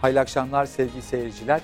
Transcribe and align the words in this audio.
Hayırlı 0.00 0.20
akşamlar 0.20 0.66
sevgili 0.66 1.02
seyirciler. 1.02 1.60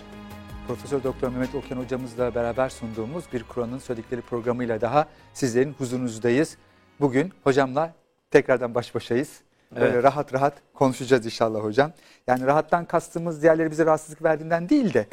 Profesör 0.66 1.04
Doktor 1.04 1.28
Mehmet 1.28 1.54
Okyan 1.54 1.78
hocamızla 1.78 2.34
beraber 2.34 2.68
sunduğumuz 2.68 3.24
bir 3.32 3.42
Kur'an'ın 3.42 3.78
söyledikleri 3.78 4.20
programıyla 4.20 4.80
daha 4.80 5.08
sizlerin 5.34 5.72
huzurunuzdayız. 5.72 6.56
Bugün 7.00 7.32
hocamla 7.44 7.94
tekrardan 8.30 8.74
baş 8.74 8.94
başayız. 8.94 9.40
Böyle 9.74 9.86
Evet. 9.86 10.04
rahat 10.04 10.34
rahat 10.34 10.54
konuşacağız 10.74 11.26
inşallah 11.26 11.64
hocam. 11.64 11.92
Yani 12.26 12.46
rahattan 12.46 12.84
kastımız 12.84 13.42
diğerleri 13.42 13.70
bize 13.70 13.86
rahatsızlık 13.86 14.22
verdiğinden 14.22 14.68
değil 14.68 14.94
de 14.94 15.06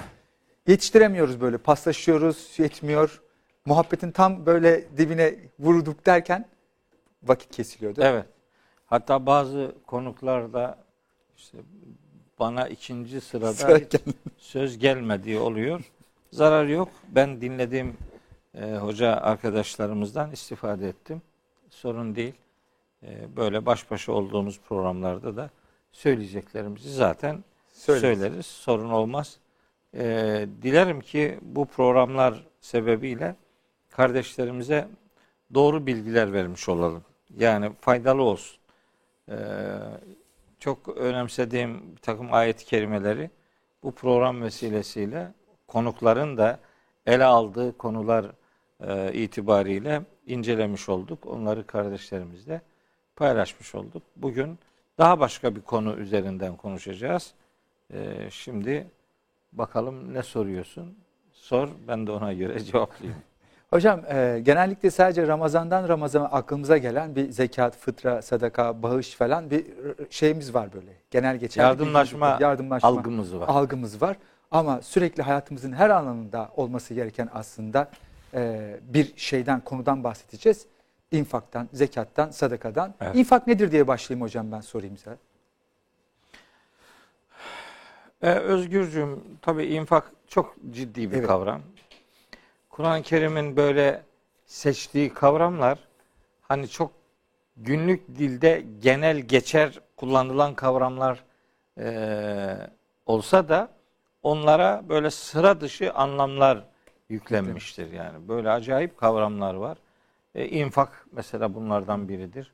yetiştiremiyoruz 0.68 1.41
böyle 1.41 1.58
paslaşıyoruz 1.58 2.54
yetmiyor. 2.58 3.21
Muhabbetin 3.66 4.12
tam 4.12 4.46
böyle 4.46 4.98
dibine 4.98 5.35
vurduk 5.60 6.05
derken 6.05 6.46
vakit 7.24 7.52
kesiliyor 7.52 7.96
değil 7.96 8.08
mi? 8.08 8.13
Evet. 8.16 8.26
Hatta 8.85 9.26
bazı 9.26 9.76
konuklarda 9.88 10.77
işte 11.38 11.58
bana 12.44 12.68
ikinci 12.68 13.22
sırada 13.22 13.80
söz 14.38 14.78
gelmediği 14.78 15.40
oluyor. 15.40 15.92
Zarar 16.32 16.66
yok. 16.66 16.90
Ben 17.10 17.42
dinlediğim 17.42 17.98
e, 18.56 18.76
hoca 18.76 19.12
arkadaşlarımızdan 19.16 20.32
istifade 20.32 20.88
ettim. 20.90 21.22
Sorun 21.70 22.16
değil. 22.16 22.34
E, 23.04 23.36
böyle 23.36 23.66
baş 23.66 23.92
başa 23.92 24.12
olduğumuz 24.12 24.60
programlarda 24.60 25.36
da 25.36 25.50
söyleyeceklerimizi 25.92 26.94
zaten 26.94 27.44
Söyleriz. 27.74 28.20
söyleriz. 28.20 28.46
Sorun 28.46 28.90
olmaz. 28.90 29.38
E, 29.94 30.04
dilerim 30.62 31.02
ki 31.02 31.40
bu 31.41 31.66
programlar 31.66 32.44
sebebiyle 32.62 33.35
kardeşlerimize 33.90 34.88
doğru 35.54 35.85
bilgiler 35.88 36.34
vermiş 36.34 36.70
olalım. 36.70 37.04
Yani 37.38 37.72
faydalı 37.82 38.22
olsun. 38.22 38.57
E, 39.30 39.35
çok 40.64 40.98
önemsediğim 40.98 41.96
bir 41.96 42.02
takım 42.02 42.34
ayet-i 42.34 42.66
kerimeleri 42.66 43.30
bu 43.84 43.92
program 43.92 44.42
vesilesiyle 44.42 45.32
konukların 45.68 46.38
da 46.38 46.60
ele 47.06 47.24
aldığı 47.24 47.78
konular 47.78 48.26
e, 48.80 49.14
itibariyle 49.14 50.02
incelemiş 50.28 50.90
olduk. 50.90 51.26
Onları 51.26 51.68
kardeşlerimizle 51.68 52.62
paylaşmış 53.16 53.76
olduk. 53.76 54.04
Bugün 54.16 54.60
daha 54.98 55.20
başka 55.20 55.56
bir 55.56 55.62
konu 55.62 55.96
üzerinden 55.96 56.58
konuşacağız. 56.58 57.34
E, 57.94 58.30
şimdi 58.30 58.88
bakalım 59.54 60.14
ne 60.14 60.24
soruyorsun? 60.24 60.98
Sor, 61.32 61.70
ben 61.88 62.08
de 62.08 62.12
ona 62.12 62.34
göre 62.34 62.60
cevaplayayım. 62.64 63.22
Hocam 63.74 64.02
e, 64.09 64.40
genellikle 64.44 64.91
sadece 64.91 65.28
Ramazan'dan 65.28 65.90
Ramazan'a 65.90 66.25
aklımıza 66.25 66.78
gelen 66.78 67.16
bir 67.16 67.31
zekat, 67.31 67.78
fıtra, 67.78 68.22
sadaka, 68.22 68.84
bağış 68.84 69.16
falan 69.16 69.52
bir 69.52 69.66
şeyimiz 70.09 70.53
var 70.53 70.74
böyle. 70.74 70.91
Genel 71.12 71.38
geçer. 71.38 71.63
Yardımlaşma, 71.63 72.38
yardımlaşma 72.41 72.90
algımız 72.90 73.35
var. 73.35 73.47
algımız 73.47 74.01
var. 74.01 74.18
Ama 74.51 74.81
sürekli 74.81 75.24
hayatımızın 75.24 75.72
her 75.72 75.90
alanında 75.90 76.50
olması 76.56 76.94
gereken 76.94 77.29
aslında 77.34 77.90
e, 78.34 78.75
bir 78.81 79.13
şeyden, 79.16 79.59
konudan 79.59 80.03
bahsedeceğiz. 80.03 80.66
İnfaktan, 81.12 81.69
zekattan, 81.74 82.29
sadakadan. 82.29 82.94
Evet. 83.01 83.16
İnfak 83.16 83.47
nedir 83.47 83.72
diye 83.72 83.88
başlayayım 83.88 84.22
hocam 84.25 84.51
ben 84.51 84.62
sorayım 84.62 84.97
size. 84.97 85.18
E, 88.22 88.29
Özgürcüğüm 88.31 89.24
tabii 89.41 89.66
infak 89.66 90.12
çok 90.28 90.56
ciddi 90.72 91.12
bir 91.12 91.18
Evet. 91.18 91.28
kavram. 91.28 91.62
Kur'an-ı 92.74 93.02
Kerim'in 93.02 93.56
böyle 93.56 94.01
seçtiği 94.45 95.13
kavramlar 95.13 95.79
hani 96.41 96.67
çok 96.67 96.91
günlük 97.57 98.07
dilde 98.07 98.66
genel 98.81 99.17
geçer 99.17 99.79
kullanılan 99.97 100.53
kavramlar 100.53 101.23
e, 101.78 102.57
olsa 103.06 103.50
da 103.50 103.69
onlara 104.23 104.89
böyle 104.89 105.09
sıra 105.11 105.61
dışı 105.61 105.94
anlamlar 105.94 106.63
yüklenmiştir 107.09 107.91
yani. 107.91 108.28
Böyle 108.28 108.50
acayip 108.50 108.97
kavramlar 108.97 109.53
var. 109.53 109.78
E, 110.35 110.47
infak 110.47 111.05
mesela 111.11 111.53
bunlardan 111.53 112.09
biridir. 112.09 112.53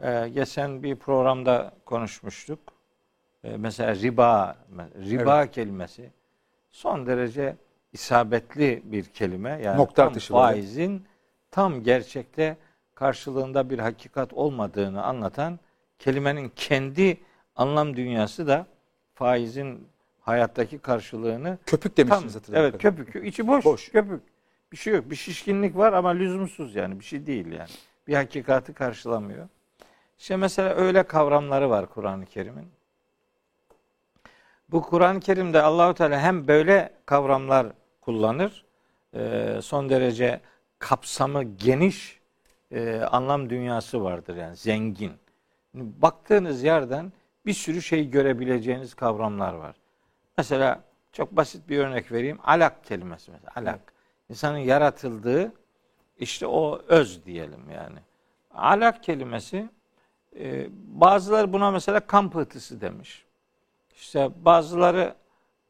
E, 0.00 0.28
geçen 0.28 0.82
bir 0.82 0.96
programda 0.96 1.72
konuşmuştuk. 1.84 2.60
E, 3.44 3.56
mesela 3.56 3.94
riba, 3.94 4.56
riba 4.96 5.46
kelimesi 5.46 6.10
son 6.70 7.06
derece 7.06 7.56
isabetli 7.92 8.82
bir 8.84 9.04
kelime. 9.04 9.60
Yani 9.62 9.78
Nokta 9.78 10.02
tam 10.02 10.08
atışı 10.08 10.32
faizin 10.32 11.06
tam 11.50 11.82
gerçekte 11.82 12.56
karşılığında 12.94 13.70
bir 13.70 13.78
hakikat 13.78 14.32
olmadığını 14.32 15.04
anlatan 15.04 15.58
kelimenin 15.98 16.52
kendi 16.56 17.20
anlam 17.56 17.96
dünyası 17.96 18.46
da 18.46 18.66
faizin 19.14 19.88
hayattaki 20.20 20.78
karşılığını 20.78 21.58
Köpük 21.66 21.96
tam 21.96 22.06
demiştiniz 22.06 22.36
hatırladığım 22.36 22.64
evet 22.64 22.82
köpük 22.82 23.26
içi 23.26 23.46
boş, 23.46 23.64
Boş. 23.64 23.88
köpük 23.88 24.22
bir 24.72 24.76
şey 24.76 24.94
yok 24.94 25.10
bir 25.10 25.16
şişkinlik 25.16 25.76
var 25.76 25.92
ama 25.92 26.08
lüzumsuz 26.08 26.74
yani 26.74 27.00
bir 27.00 27.04
şey 27.04 27.26
değil 27.26 27.46
yani 27.46 27.68
bir 28.06 28.14
hakikati 28.14 28.72
karşılamıyor. 28.72 29.48
İşte 30.18 30.36
mesela 30.36 30.74
öyle 30.74 31.02
kavramları 31.02 31.70
var 31.70 31.86
Kur'an-ı 31.86 32.26
Kerim'in. 32.26 32.68
Bu 34.70 34.82
Kur'an-ı 34.82 35.20
Kerim'de 35.20 35.62
Allahu 35.62 35.94
Teala 35.94 36.20
hem 36.20 36.48
böyle 36.48 36.92
kavramlar 37.06 37.66
kullanır, 38.08 38.64
e, 39.14 39.58
son 39.62 39.90
derece 39.90 40.40
kapsamı 40.78 41.42
geniş 41.42 42.20
e, 42.70 43.00
anlam 43.00 43.50
dünyası 43.50 44.04
vardır 44.04 44.36
yani 44.36 44.56
zengin. 44.56 45.12
Baktığınız 45.74 46.62
yerden 46.62 47.12
bir 47.46 47.52
sürü 47.52 47.82
şey 47.82 48.10
görebileceğiniz 48.10 48.94
kavramlar 48.94 49.54
var. 49.54 49.76
Mesela 50.38 50.80
çok 51.12 51.32
basit 51.32 51.68
bir 51.68 51.78
örnek 51.78 52.12
vereyim. 52.12 52.38
Alak 52.44 52.84
kelimesi 52.84 53.30
mesela. 53.30 53.52
Alak. 53.56 53.92
İnsanın 54.30 54.58
yaratıldığı 54.58 55.52
işte 56.18 56.46
o 56.46 56.82
öz 56.88 57.24
diyelim 57.24 57.70
yani. 57.74 57.98
Alak 58.54 59.02
kelimesi 59.02 59.68
e, 60.38 60.66
bazıları 61.00 61.52
buna 61.52 61.70
mesela 61.70 62.00
kan 62.00 62.30
pıhtısı 62.30 62.80
demiş. 62.80 63.24
İşte 63.96 64.30
bazıları 64.44 65.14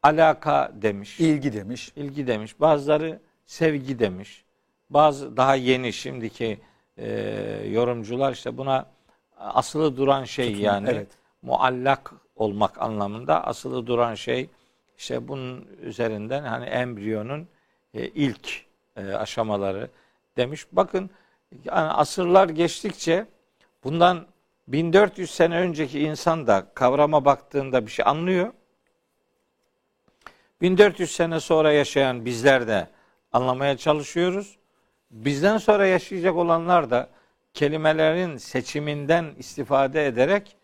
alaka 0.03 0.71
demiş. 0.73 1.19
İlgi 1.19 1.53
demiş. 1.53 1.91
ilgi 1.95 2.27
demiş. 2.27 2.59
Bazıları 2.59 3.19
sevgi 3.45 3.99
demiş. 3.99 4.45
Bazı 4.89 5.37
daha 5.37 5.55
yeni 5.55 5.93
şimdiki 5.93 6.59
e, 6.97 7.09
yorumcular 7.71 8.33
işte 8.33 8.57
buna 8.57 8.85
asılı 9.37 9.97
duran 9.97 10.23
şey 10.23 10.47
Tutun, 10.47 10.63
yani 10.63 10.89
evet. 10.89 11.07
muallak 11.41 12.13
olmak 12.35 12.81
anlamında 12.81 13.47
asılı 13.47 13.87
duran 13.87 14.15
şey 14.15 14.49
işte 14.97 15.27
bunun 15.27 15.67
üzerinden 15.81 16.43
hani 16.43 16.65
embriyonun 16.65 17.47
e, 17.93 18.07
ilk 18.07 18.65
e, 18.97 19.13
aşamaları 19.13 19.89
demiş. 20.37 20.65
Bakın 20.71 21.09
yani 21.65 21.91
asırlar 21.91 22.49
geçtikçe 22.49 23.25
bundan 23.83 24.25
1400 24.67 25.31
sene 25.31 25.57
önceki 25.57 25.99
insan 25.99 26.47
da 26.47 26.67
kavrama 26.73 27.25
baktığında 27.25 27.85
bir 27.85 27.91
şey 27.91 28.05
anlıyor. 28.07 28.53
1400 30.61 31.11
sene 31.11 31.39
sonra 31.39 31.71
yaşayan 31.71 32.25
bizler 32.25 32.67
de 32.67 32.87
anlamaya 33.31 33.77
çalışıyoruz. 33.77 34.57
Bizden 35.11 35.57
sonra 35.57 35.85
yaşayacak 35.85 36.35
olanlar 36.35 36.89
da 36.89 37.09
kelimelerin 37.53 38.37
seçiminden 38.37 39.25
istifade 39.37 40.05
ederek 40.05 40.57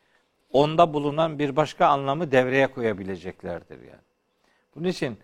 onda 0.52 0.94
bulunan 0.94 1.40
bir 1.40 1.56
başka 1.56 1.88
anlamı 1.88 2.32
devreye 2.32 2.68
koyabileceklerdir 2.68 3.80
yani. 3.80 4.06
Bunun 4.76 4.88
için 4.88 5.20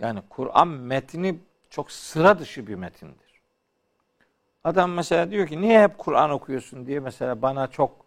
yani 0.00 0.20
Kur'an 0.28 0.68
metni 0.68 1.38
çok 1.70 1.92
sıra 1.92 2.38
dışı 2.38 2.66
bir 2.66 2.74
metindir. 2.74 3.40
Adam 4.64 4.92
mesela 4.92 5.30
diyor 5.30 5.46
ki 5.46 5.60
niye 5.60 5.82
hep 5.82 5.98
Kur'an 5.98 6.30
okuyorsun 6.30 6.86
diye 6.86 7.00
mesela 7.00 7.42
bana 7.42 7.66
çok 7.66 8.04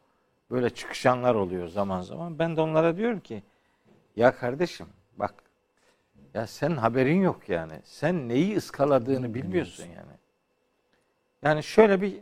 böyle 0.52 0.70
çıkışanlar 0.70 1.36
oluyor 1.36 1.68
zaman 1.68 2.02
zaman. 2.02 2.40
Ben 2.40 2.56
de 2.58 2.62
onlara 2.62 2.98
diyorum 2.98 3.20
ki 3.20 3.44
ya 4.16 4.36
kardeşim 4.36 4.88
bak 5.18 5.34
ya 6.34 6.48
senin 6.48 6.78
haberin 6.78 7.22
yok 7.22 7.50
yani. 7.50 7.74
Sen 7.84 8.30
neyi 8.30 8.58
ıskaladığını 8.58 9.34
bilmiyorsun 9.34 9.84
yani. 9.86 10.18
Yani 11.44 11.64
şöyle 11.64 12.02
bir 12.02 12.20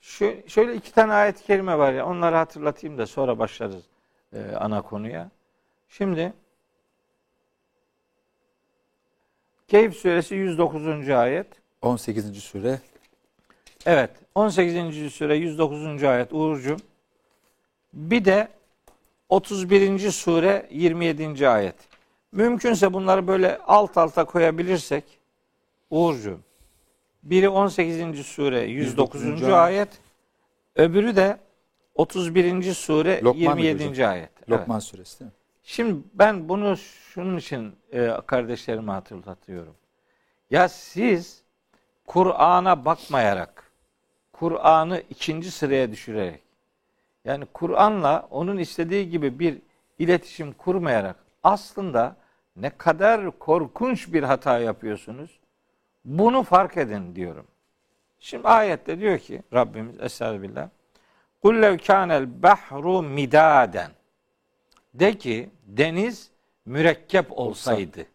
şu, 0.00 0.34
şöyle 0.46 0.74
iki 0.74 0.92
tane 0.92 1.12
ayet-i 1.12 1.44
kerime 1.44 1.78
var 1.78 1.92
ya 1.92 2.06
onları 2.06 2.36
hatırlatayım 2.36 2.98
da 2.98 3.06
sonra 3.06 3.38
başlarız 3.38 3.84
e, 4.32 4.56
ana 4.56 4.82
konuya. 4.82 5.30
Şimdi 5.88 6.32
Keyif 9.68 9.96
suresi 9.96 10.34
109. 10.34 11.08
ayet. 11.08 11.46
18. 11.82 12.42
sure. 12.42 12.80
Evet 13.86 14.10
18. 14.34 15.14
sure 15.14 15.36
109. 15.36 16.04
ayet 16.04 16.32
Uğurcuğum. 16.32 16.76
Bir 17.92 18.24
de 18.24 18.48
31. 19.28 20.10
sure 20.10 20.66
27. 20.70 21.48
ayet. 21.48 21.74
Mümkünse 22.32 22.92
bunları 22.92 23.26
böyle 23.26 23.58
alt 23.58 23.96
alta 23.98 24.24
koyabilirsek 24.24 25.04
Uğurcuğum. 25.90 26.40
Biri 27.22 27.48
18. 27.48 28.26
sure 28.26 28.60
109. 28.60 29.22
109. 29.22 29.48
ayet. 29.48 29.88
Öbürü 30.76 31.16
de 31.16 31.36
31. 31.94 32.74
sure 32.74 33.20
Lokman 33.22 33.54
mıydı 33.54 33.66
27. 33.66 33.88
hocam? 33.88 34.10
ayet. 34.10 34.30
Evet. 34.38 34.50
Lokman 34.50 34.78
suresi 34.78 35.20
değil 35.20 35.30
mi? 35.30 35.34
Şimdi 35.62 36.02
ben 36.14 36.48
bunu 36.48 36.76
şunun 36.76 37.36
için 37.36 37.76
e, 37.92 38.10
kardeşlerime 38.26 38.92
hatırlatıyorum. 38.92 39.74
Ya 40.50 40.68
siz 40.68 41.42
Kur'an'a 42.06 42.84
bakmayarak, 42.84 43.72
Kur'an'ı 44.32 45.02
ikinci 45.10 45.50
sıraya 45.50 45.92
düşürerek, 45.92 46.40
yani 47.24 47.44
Kur'an'la 47.52 48.26
onun 48.30 48.58
istediği 48.58 49.10
gibi 49.10 49.38
bir 49.38 49.58
iletişim 49.98 50.52
kurmayarak 50.52 51.16
aslında 51.46 52.16
ne 52.56 52.70
kadar 52.70 53.38
korkunç 53.38 54.12
bir 54.12 54.22
hata 54.22 54.58
yapıyorsunuz. 54.58 55.40
Bunu 56.04 56.42
fark 56.42 56.76
edin 56.76 57.16
diyorum. 57.16 57.46
Şimdi 58.18 58.48
ayette 58.48 58.98
diyor 58.98 59.18
ki 59.18 59.42
Rabbimiz 59.54 60.00
Estağfirullah. 60.00 60.68
Kul 61.42 61.62
lev 61.62 61.78
kânel 61.78 62.42
bahru 62.42 63.02
midaden. 63.02 63.90
De 64.94 65.18
ki 65.18 65.50
deniz 65.66 66.30
mürekkep 66.64 67.38
olsaydı. 67.38 68.06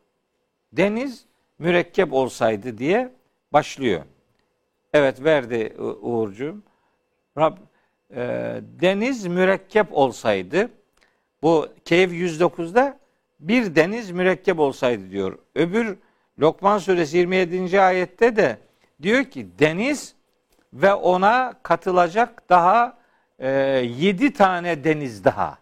Deniz 0.74 1.26
mürekkep 1.60 2.14
olsaydı 2.14 2.78
diye 2.78 3.14
başlıyor. 3.54 4.02
Evet 4.94 5.24
verdi 5.24 5.76
Uğurcuğum. 6.02 6.64
Rab, 7.38 7.58
e, 8.16 8.20
deniz 8.82 9.26
mürekkep 9.26 9.88
olsaydı 9.92 10.70
bu 11.42 11.68
Keyif 11.86 12.12
109'da 12.12 13.01
bir 13.42 13.76
deniz 13.76 14.12
mürekkep 14.12 14.60
olsaydı 14.60 15.10
diyor. 15.12 15.38
Öbür 15.56 15.98
Lokman 16.40 16.78
suresi 16.78 17.18
27. 17.18 17.82
ayette 17.82 18.36
de 18.36 18.58
diyor 19.02 19.24
ki 19.24 19.48
deniz 19.60 20.16
ve 20.74 20.94
ona 20.94 21.54
katılacak 21.64 22.50
daha 22.50 22.98
e, 23.40 23.50
yedi 23.98 24.34
tane 24.34 24.84
deniz 24.84 25.24
daha. 25.24 25.58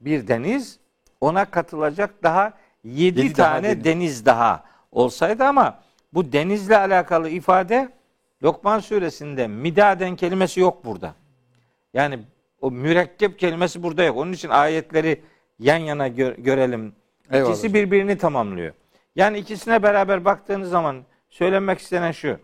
Bir 0.00 0.28
deniz 0.28 0.78
ona 1.20 1.44
katılacak 1.44 2.22
daha 2.22 2.52
yedi, 2.84 3.20
Yedi 3.20 3.36
daha 3.36 3.52
tane 3.52 3.68
deniz. 3.68 3.84
deniz 3.84 4.26
daha 4.26 4.64
olsaydı 4.92 5.44
ama 5.44 5.80
bu 6.12 6.32
denizle 6.32 6.78
alakalı 6.78 7.28
ifade 7.28 7.88
Lokman 8.42 8.78
suresinde 8.78 9.46
midaden 9.48 10.16
kelimesi 10.16 10.60
yok 10.60 10.84
burada. 10.84 11.14
Yani 11.94 12.18
o 12.60 12.70
mürekkep 12.70 13.38
kelimesi 13.38 13.82
burada 13.82 14.02
yok. 14.02 14.16
Onun 14.16 14.32
için 14.32 14.48
ayetleri 14.48 15.22
yan 15.58 15.76
yana 15.76 16.08
gö- 16.08 16.40
görelim. 16.42 16.92
Eyvallah 17.30 17.50
İkisi 17.50 17.74
birbirini 17.74 18.18
tamamlıyor. 18.18 18.74
Yani 19.16 19.38
ikisine 19.38 19.82
beraber 19.82 20.24
baktığınız 20.24 20.70
zaman 20.70 21.04
söylenmek 21.30 21.78
istenen 21.78 22.12
şu. 22.12 22.38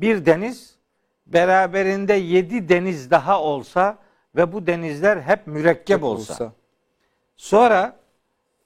Bir 0.00 0.26
deniz 0.26 0.76
beraberinde 1.26 2.14
yedi 2.14 2.68
deniz 2.68 3.10
daha 3.10 3.42
olsa 3.42 3.98
ve 4.36 4.52
bu 4.52 4.66
denizler 4.66 5.20
hep 5.20 5.46
mürekkep 5.46 6.04
olsa. 6.04 6.52
Sonra 7.36 7.96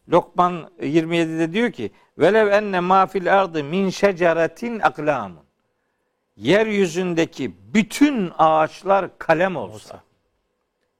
Lokman 0.08 0.70
27'de 0.80 1.52
diyor 1.52 1.72
ki 1.72 1.90
velev 2.18 2.48
enne 2.48 2.80
ma 2.80 3.06
fil 3.06 3.38
ardı 3.40 3.64
min 3.64 3.90
şeceretin 3.90 4.80
aklamun. 4.80 5.44
Yeryüzündeki 6.36 7.52
bütün 7.74 8.32
ağaçlar 8.38 9.18
kalem 9.18 9.56
olsa. 9.56 10.02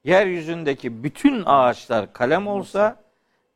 Yeryüzündeki 0.05 1.05
bütün 1.05 1.43
ağaçlar 1.47 2.12
kalem 2.12 2.47
olsa 2.47 2.97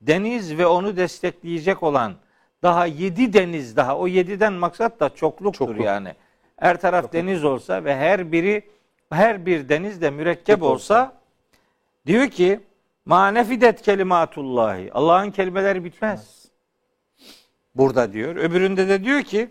deniz 0.00 0.59
ve 0.59 0.67
onu 0.67 0.97
destekleyecek 0.97 1.83
olan 1.83 2.15
daha 2.62 2.87
yedi 2.87 3.33
deniz 3.33 3.77
daha 3.77 3.99
o 3.99 4.06
yediden 4.06 4.53
maksat 4.53 5.00
da 5.00 5.09
çokluktur 5.09 5.67
Çokluk. 5.67 5.85
yani. 5.85 6.15
Her 6.56 6.81
taraf 6.81 7.12
deniz 7.12 7.45
olsa 7.45 7.85
ve 7.85 7.97
her 7.97 8.33
biri 8.33 8.69
her 9.11 9.47
bir 9.47 9.69
deniz 9.69 10.03
de 10.03 10.11
mürekkep 10.11 10.62
olsa 10.62 11.12
diyor 12.06 12.29
ki 12.29 12.61
manefidet 13.05 13.83
kelimatullahi 13.83 14.93
Allah'ın 14.93 15.31
kelimeleri 15.31 15.85
bitmez. 15.85 16.49
Burada 17.75 18.12
diyor. 18.12 18.37
Öbüründe 18.37 18.89
de 18.89 19.05
diyor 19.05 19.23
ki 19.23 19.50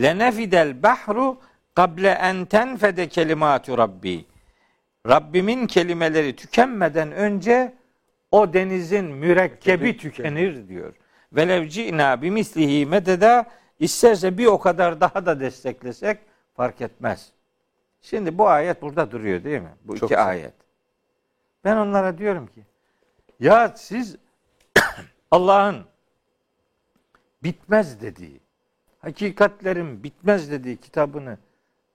lenefidel 0.00 0.82
bahru 0.82 1.38
kable 1.74 2.10
en 2.10 2.44
tenfede 2.44 3.08
kelimatu 3.08 3.78
rabbi. 3.78 4.24
Rabbimin 5.08 5.66
kelimeleri 5.66 6.36
tükenmeden 6.36 7.12
önce 7.12 7.74
o 8.30 8.52
denizin 8.52 9.04
mürekkebi 9.04 9.96
tükenir 9.96 10.68
diyor. 10.68 10.94
Velev 11.32 11.68
ci'na 11.68 12.22
bimislihi 12.22 12.86
mededa 12.86 13.46
isterse 13.78 14.38
bir 14.38 14.46
o 14.46 14.58
kadar 14.58 15.00
daha 15.00 15.26
da 15.26 15.40
desteklesek 15.40 16.18
fark 16.54 16.80
etmez. 16.80 17.32
Şimdi 18.00 18.38
bu 18.38 18.48
ayet 18.48 18.82
burada 18.82 19.10
duruyor 19.10 19.44
değil 19.44 19.60
mi? 19.60 19.74
Bu 19.84 19.96
Çok 19.96 20.10
iki 20.10 20.16
güzel. 20.16 20.28
ayet. 20.28 20.54
Ben 21.64 21.76
onlara 21.76 22.18
diyorum 22.18 22.46
ki 22.46 22.64
ya 23.40 23.68
siz 23.76 24.16
Allah'ın 25.30 25.84
bitmez 27.42 28.00
dediği, 28.00 28.40
hakikatlerin 28.98 30.02
bitmez 30.02 30.50
dediği 30.50 30.76
kitabını 30.76 31.38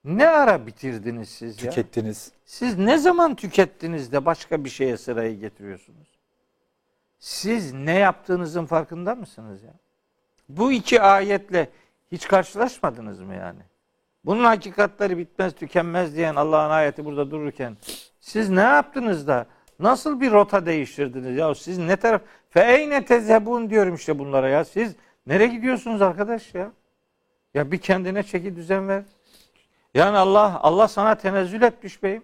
ne 0.05 0.27
ara 0.27 0.67
bitirdiniz 0.67 1.29
siz 1.29 1.63
ya? 1.63 1.69
Tükettiniz. 1.69 2.31
Siz 2.45 2.77
ne 2.77 2.97
zaman 2.97 3.35
tükettiniz 3.35 4.11
de 4.11 4.25
başka 4.25 4.63
bir 4.63 4.69
şeye 4.69 4.97
sırayı 4.97 5.39
getiriyorsunuz? 5.39 6.07
Siz 7.19 7.73
ne 7.73 7.93
yaptığınızın 7.99 8.65
farkında 8.65 9.15
mısınız 9.15 9.63
ya? 9.63 9.73
Bu 10.49 10.71
iki 10.71 11.01
ayetle 11.01 11.69
hiç 12.11 12.27
karşılaşmadınız 12.27 13.19
mı 13.19 13.35
yani? 13.35 13.59
Bunun 14.25 14.43
hakikatleri 14.43 15.17
bitmez 15.17 15.55
tükenmez 15.55 16.15
diyen 16.15 16.35
Allah'ın 16.35 16.69
ayeti 16.69 17.05
burada 17.05 17.31
dururken 17.31 17.77
siz 18.19 18.49
ne 18.49 18.61
yaptınız 18.61 19.27
da 19.27 19.45
nasıl 19.79 20.21
bir 20.21 20.31
rota 20.31 20.65
değiştirdiniz 20.65 21.37
ya? 21.37 21.55
Siz 21.55 21.77
ne 21.77 21.95
taraf 21.95 22.21
fe 22.49 22.75
eyne 22.75 23.05
tezhebun 23.05 23.69
diyorum 23.69 23.95
işte 23.95 24.19
bunlara 24.19 24.49
ya. 24.49 24.65
Siz 24.65 24.95
nereye 25.27 25.47
gidiyorsunuz 25.47 26.01
arkadaş 26.01 26.53
ya? 26.53 26.71
Ya 27.53 27.71
bir 27.71 27.77
kendine 27.77 28.23
çeki 28.23 28.55
düzen 28.55 28.87
ver. 28.87 29.03
Yani 29.93 30.17
Allah 30.17 30.59
Allah 30.63 30.87
sana 30.87 31.15
tenezzül 31.15 31.61
etmiş 31.61 32.03
beyim. 32.03 32.23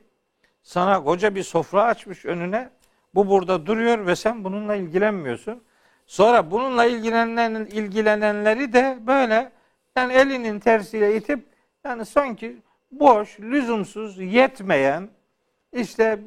Sana 0.63 1.03
koca 1.03 1.35
bir 1.35 1.43
sofra 1.43 1.83
açmış 1.83 2.25
önüne. 2.25 2.69
Bu 3.15 3.29
burada 3.29 3.65
duruyor 3.65 4.07
ve 4.07 4.15
sen 4.15 4.43
bununla 4.43 4.75
ilgilenmiyorsun. 4.75 5.63
Sonra 6.05 6.51
bununla 6.51 6.85
ilgilenen, 6.85 7.55
ilgilenenleri 7.65 8.73
de 8.73 8.97
böyle 9.07 9.51
yani 9.95 10.13
elinin 10.13 10.59
tersiyle 10.59 11.15
itip 11.15 11.45
yani 11.85 12.05
sanki 12.05 12.61
boş, 12.91 13.39
lüzumsuz, 13.39 14.19
yetmeyen, 14.19 15.09
işte 15.73 16.19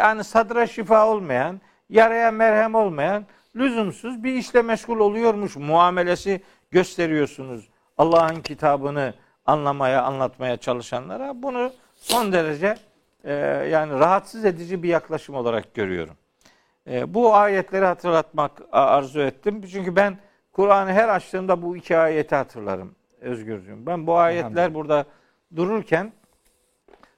yani 0.00 0.24
sadra 0.24 0.66
şifa 0.66 1.08
olmayan, 1.08 1.60
yaraya 1.88 2.30
merhem 2.30 2.74
olmayan, 2.74 3.26
lüzumsuz 3.56 4.24
bir 4.24 4.34
işle 4.34 4.62
meşgul 4.62 4.98
oluyormuş 4.98 5.56
muamelesi 5.56 6.42
gösteriyorsunuz. 6.70 7.68
Allah'ın 7.98 8.40
kitabını 8.40 9.14
anlamaya, 9.46 10.02
anlatmaya 10.02 10.56
çalışanlara 10.56 11.42
bunu 11.42 11.72
son 11.96 12.32
derece 12.32 12.76
e, 13.24 13.32
yani 13.70 13.92
rahatsız 13.92 14.44
edici 14.44 14.82
bir 14.82 14.88
yaklaşım 14.88 15.34
olarak 15.34 15.74
görüyorum. 15.74 16.16
E, 16.90 17.14
bu 17.14 17.34
ayetleri 17.34 17.84
hatırlatmak 17.84 18.62
arzu 18.72 19.20
ettim. 19.20 19.62
Çünkü 19.72 19.96
ben 19.96 20.18
Kur'an'ı 20.52 20.92
her 20.92 21.08
açtığımda 21.08 21.62
bu 21.62 21.76
iki 21.76 21.96
ayeti 21.96 22.34
hatırlarım 22.34 22.94
Özgürcüğüm. 23.20 23.86
Ben 23.86 24.06
bu 24.06 24.16
ayetler 24.18 24.74
burada 24.74 25.04
dururken 25.56 26.12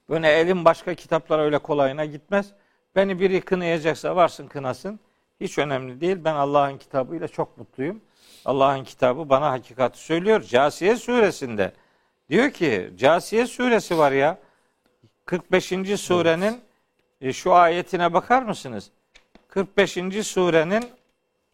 böyle 0.08 0.28
elim 0.28 0.64
başka 0.64 0.94
kitaplara 0.94 1.42
öyle 1.42 1.58
kolayına 1.58 2.04
gitmez. 2.04 2.52
Beni 2.96 3.20
biri 3.20 3.40
kınayacaksa 3.40 4.16
varsın 4.16 4.46
kınasın. 4.46 5.00
Hiç 5.40 5.58
önemli 5.58 6.00
değil. 6.00 6.16
Ben 6.24 6.34
Allah'ın 6.34 6.78
kitabıyla 6.78 7.28
çok 7.28 7.58
mutluyum. 7.58 8.00
Allah'ın 8.44 8.84
kitabı 8.84 9.28
bana 9.28 9.50
hakikati 9.50 9.98
söylüyor. 9.98 10.42
Casiye 10.42 10.96
suresinde 10.96 11.72
diyor 12.30 12.50
ki 12.50 12.90
Casiye 12.96 13.46
suresi 13.46 13.98
var 13.98 14.12
ya 14.12 14.38
45. 15.24 15.72
surenin 16.00 16.60
e, 17.20 17.32
şu 17.32 17.54
ayetine 17.54 18.12
bakar 18.12 18.42
mısınız? 18.42 18.90
45. 19.48 19.92
surenin 20.22 20.84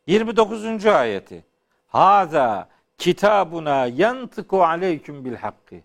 29. 0.07 0.87
ayeti. 0.87 1.45
Haza 1.87 2.69
kitabuna 2.99 3.87
yantıku 3.87 4.65
aleyküm 4.65 5.25
bil 5.25 5.35
hakkı. 5.35 5.77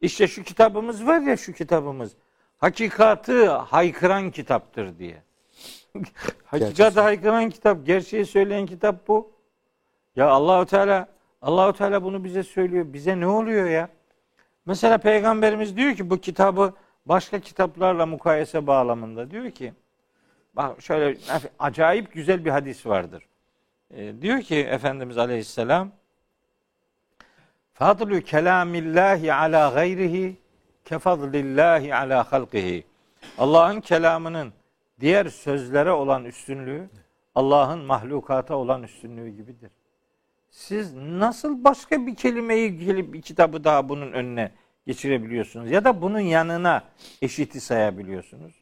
İşte 0.00 0.28
şu 0.28 0.42
kitabımız 0.42 1.06
var 1.06 1.20
ya 1.20 1.36
şu 1.36 1.52
kitabımız. 1.52 2.12
Hakikatı 2.58 3.50
haykıran 3.50 4.30
kitaptır 4.30 4.98
diye. 4.98 5.22
Hakikatı 6.44 7.00
haykıran 7.00 7.50
kitap, 7.50 7.86
gerçeği 7.86 8.26
söyleyen 8.26 8.66
kitap 8.66 9.08
bu. 9.08 9.30
Ya 10.16 10.28
Allahu 10.28 10.66
Teala 10.66 11.08
Allahu 11.42 11.72
Teala 11.72 12.02
bunu 12.02 12.24
bize 12.24 12.42
söylüyor. 12.42 12.92
Bize 12.92 13.20
ne 13.20 13.26
oluyor 13.26 13.70
ya? 13.70 13.88
Mesela 14.66 14.98
peygamberimiz 14.98 15.76
diyor 15.76 15.94
ki 15.94 16.10
bu 16.10 16.20
kitabı 16.20 16.74
başka 17.06 17.40
kitaplarla 17.40 18.06
mukayese 18.06 18.66
bağlamında 18.66 19.30
diyor 19.30 19.50
ki 19.50 19.72
bak 20.54 20.82
şöyle 20.82 21.18
acayip 21.58 22.12
güzel 22.12 22.44
bir 22.44 22.50
hadis 22.50 22.86
vardır. 22.86 23.22
Ee, 23.90 24.12
diyor 24.20 24.40
ki 24.40 24.56
Efendimiz 24.56 25.18
Aleyhisselam 25.18 25.90
Fadlu 27.72 28.20
kelamillahi 28.20 29.34
ala 29.34 29.70
gayrihi 29.74 30.36
kefadlillahi 30.84 31.94
ala 31.94 32.32
halqihi. 32.32 32.84
Allah'ın 33.38 33.80
kelamının 33.80 34.52
diğer 35.00 35.26
sözlere 35.26 35.90
olan 35.90 36.24
üstünlüğü 36.24 36.88
Allah'ın 37.34 37.78
mahlukata 37.78 38.56
olan 38.56 38.82
üstünlüğü 38.82 39.28
gibidir. 39.28 39.70
Siz 40.56 40.94
nasıl 40.94 41.64
başka 41.64 42.06
bir 42.06 42.14
kelimeyi 42.14 42.78
gelip 42.78 43.12
bir 43.12 43.22
kitabı 43.22 43.64
daha 43.64 43.88
bunun 43.88 44.12
önüne 44.12 44.52
geçirebiliyorsunuz 44.86 45.70
ya 45.70 45.84
da 45.84 46.02
bunun 46.02 46.20
yanına 46.20 46.82
eşiti 47.22 47.60
sayabiliyorsunuz? 47.60 48.52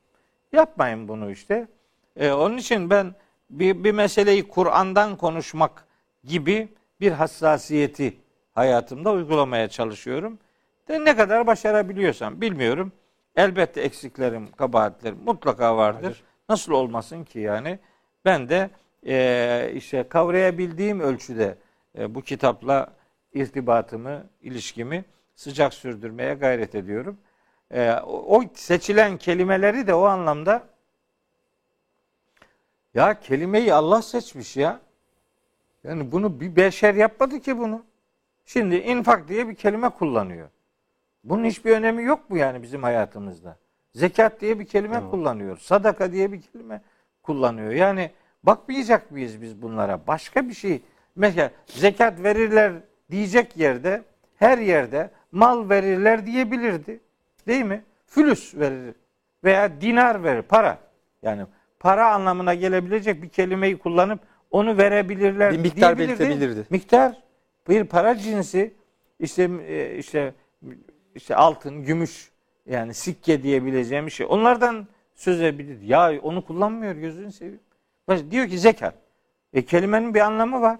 Yapmayın 0.52 1.08
bunu 1.08 1.30
işte. 1.30 1.68
Ee, 2.16 2.30
onun 2.32 2.56
için 2.56 2.90
ben 2.90 3.14
bir, 3.50 3.84
bir 3.84 3.92
meseleyi 3.92 4.48
Kur'an'dan 4.48 5.16
konuşmak 5.16 5.86
gibi 6.24 6.68
bir 7.00 7.12
hassasiyeti 7.12 8.16
hayatımda 8.54 9.12
uygulamaya 9.12 9.68
çalışıyorum. 9.68 10.38
De 10.88 11.04
ne 11.04 11.16
kadar 11.16 11.46
başarabiliyorsam 11.46 12.40
bilmiyorum. 12.40 12.92
Elbette 13.36 13.80
eksiklerim, 13.80 14.52
kabahatlerim 14.52 15.18
mutlaka 15.24 15.76
vardır. 15.76 16.02
Vardır. 16.02 16.22
Nasıl 16.48 16.72
olmasın 16.72 17.24
ki 17.24 17.38
yani? 17.38 17.78
Ben 18.24 18.48
de 18.48 18.70
e, 19.06 19.72
işte 19.74 20.08
kavrayabildiğim 20.08 21.00
ölçüde 21.00 21.63
bu 21.98 22.22
kitapla 22.22 22.92
irtibatımı, 23.34 24.26
ilişkimi 24.42 25.04
sıcak 25.34 25.74
sürdürmeye 25.74 26.34
gayret 26.34 26.74
ediyorum. 26.74 27.18
E, 27.70 27.92
o, 27.92 28.38
o 28.38 28.44
seçilen 28.54 29.16
kelimeleri 29.16 29.86
de 29.86 29.94
o 29.94 30.04
anlamda 30.04 30.62
ya 32.94 33.20
kelimeyi 33.20 33.74
Allah 33.74 34.02
seçmiş 34.02 34.56
ya. 34.56 34.80
Yani 35.84 36.12
bunu 36.12 36.40
bir 36.40 36.56
beşer 36.56 36.94
yapmadı 36.94 37.40
ki 37.40 37.58
bunu. 37.58 37.84
Şimdi 38.46 38.76
infak 38.76 39.28
diye 39.28 39.48
bir 39.48 39.54
kelime 39.54 39.88
kullanıyor. 39.88 40.48
Bunun 41.24 41.44
hiçbir 41.44 41.70
önemi 41.70 42.02
yok 42.02 42.30
mu 42.30 42.36
yani 42.36 42.62
bizim 42.62 42.82
hayatımızda? 42.82 43.56
Zekat 43.94 44.40
diye 44.40 44.58
bir 44.58 44.66
kelime 44.66 44.96
Evet. 44.96 45.10
kullanıyor. 45.10 45.58
Sadaka 45.58 46.12
diye 46.12 46.32
bir 46.32 46.42
kelime 46.42 46.82
kullanıyor. 47.22 47.72
Yani 47.72 48.10
bakmayacak 48.42 49.10
mıyız 49.10 49.42
biz 49.42 49.62
bunlara? 49.62 50.06
Başka 50.06 50.48
bir 50.48 50.54
şey. 50.54 50.82
Mesela 51.16 51.50
zekat 51.66 52.23
verirler 52.23 52.73
diyecek 53.11 53.56
yerde 53.56 54.02
her 54.37 54.59
yerde 54.59 55.11
mal 55.33 55.68
verirler 55.68 56.26
diyebilirdi. 56.26 57.00
Değil 57.47 57.64
mi? 57.64 57.85
Fülüs 58.06 58.54
verir 58.54 58.94
veya 59.44 59.80
dinar 59.80 60.25
verir, 60.25 60.42
para. 60.42 60.78
Yani 61.23 61.42
para 61.80 62.12
anlamına 62.14 62.54
gelebilecek 62.54 63.23
bir 63.23 63.28
kelimeyi 63.28 63.78
kullanıp 63.78 64.21
onu 64.50 64.78
verebilirler 64.78 65.52
Bir 65.52 65.59
miktar 65.59 65.99
belirtebilirdi. 65.99 66.66
Miktar 66.71 67.23
bir 67.68 67.85
para 67.85 68.18
cinsi 68.18 68.75
işte 69.21 69.50
e, 69.68 69.99
işte 69.99 70.35
işte 71.14 71.37
altın, 71.37 71.85
gümüş 71.85 72.30
yani 72.66 72.94
sikke 72.94 73.42
diyebileceğim 73.42 74.06
bir 74.06 74.11
şey. 74.11 74.26
Onlardan 74.30 74.87
söz 75.14 75.40
edebilir. 75.40 75.80
Ya 75.80 76.21
onu 76.23 76.47
kullanmıyor 76.47 76.94
gözünü 76.94 77.33
seveyim. 77.33 77.61
Diyor 78.30 78.49
ki 78.49 78.59
zekat. 78.59 78.94
E 79.52 79.64
kelimenin 79.64 80.14
bir 80.14 80.21
anlamı 80.21 80.61
var. 80.61 80.78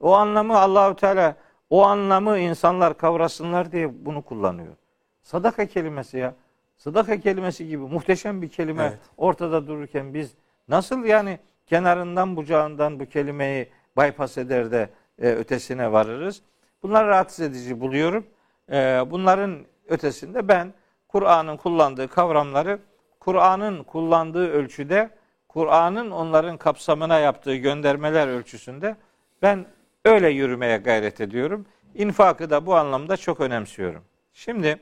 O 0.00 0.14
anlamı 0.14 0.58
Allahu 0.58 0.96
Teala 0.96 1.36
o 1.70 1.82
anlamı 1.84 2.38
insanlar 2.38 2.98
kavrasınlar 2.98 3.72
diye 3.72 4.06
bunu 4.06 4.22
kullanıyor. 4.22 4.76
Sadaka 5.22 5.66
kelimesi 5.66 6.18
ya. 6.18 6.34
Sadaka 6.76 7.20
kelimesi 7.20 7.68
gibi 7.68 7.82
muhteşem 7.82 8.42
bir 8.42 8.48
kelime 8.48 8.82
Evet. 8.82 8.98
ortada 9.16 9.66
dururken 9.66 10.14
biz 10.14 10.34
nasıl 10.68 11.04
yani 11.04 11.38
kenarından 11.66 12.36
bucağından 12.36 13.00
bu 13.00 13.06
kelimeyi 13.06 13.68
bypass 13.98 14.38
eder 14.38 14.70
de 14.70 14.90
e, 15.18 15.28
ötesine 15.30 15.92
varırız. 15.92 16.42
Bunları 16.82 17.08
rahatsız 17.08 17.40
edici 17.40 17.80
buluyorum. 17.80 18.26
E, 18.72 19.04
bunların 19.10 19.66
ötesinde 19.88 20.48
ben 20.48 20.74
Kur'an'ın 21.08 21.56
kullandığı 21.56 22.08
kavramları 22.08 22.78
Kur'an'ın 23.20 23.82
kullandığı 23.82 24.48
ölçüde 24.48 25.10
Kur'an'ın 25.48 26.10
onların 26.10 26.56
kapsamına 26.56 27.18
yaptığı 27.18 27.56
göndermeler 27.56 28.28
ölçüsünde 28.28 28.96
ben 29.42 29.66
öyle 30.06 30.28
yürümeye 30.28 30.76
gayret 30.76 31.20
ediyorum. 31.20 31.66
İnfakı 31.94 32.50
da 32.50 32.66
bu 32.66 32.74
anlamda 32.74 33.16
çok 33.16 33.40
önemsiyorum. 33.40 34.04
Şimdi 34.32 34.78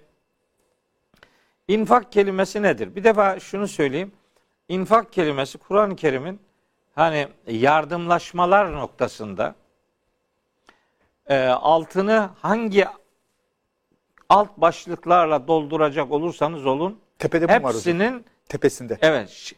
infak 1.68 2.12
kelimesi 2.12 2.62
nedir? 2.62 2.96
Bir 2.96 3.04
defa 3.04 3.40
şunu 3.40 3.68
söyleyeyim. 3.68 4.12
İnfak 4.68 5.12
kelimesi 5.12 5.58
Kur'an-ı 5.58 5.96
Kerim'in 5.96 6.40
hani 6.94 7.28
yardımlaşmalar 7.46 8.72
noktasında 8.72 9.54
e, 11.26 11.46
altını 11.46 12.30
hangi 12.40 12.86
alt 14.28 14.56
başlıklarla 14.56 15.48
dolduracak 15.48 16.10
olursanız 16.12 16.66
olun 16.66 17.00
Tepede 17.18 17.48
hepsinin 17.48 18.24
Tepesinde. 18.48 18.98
evet 19.02 19.52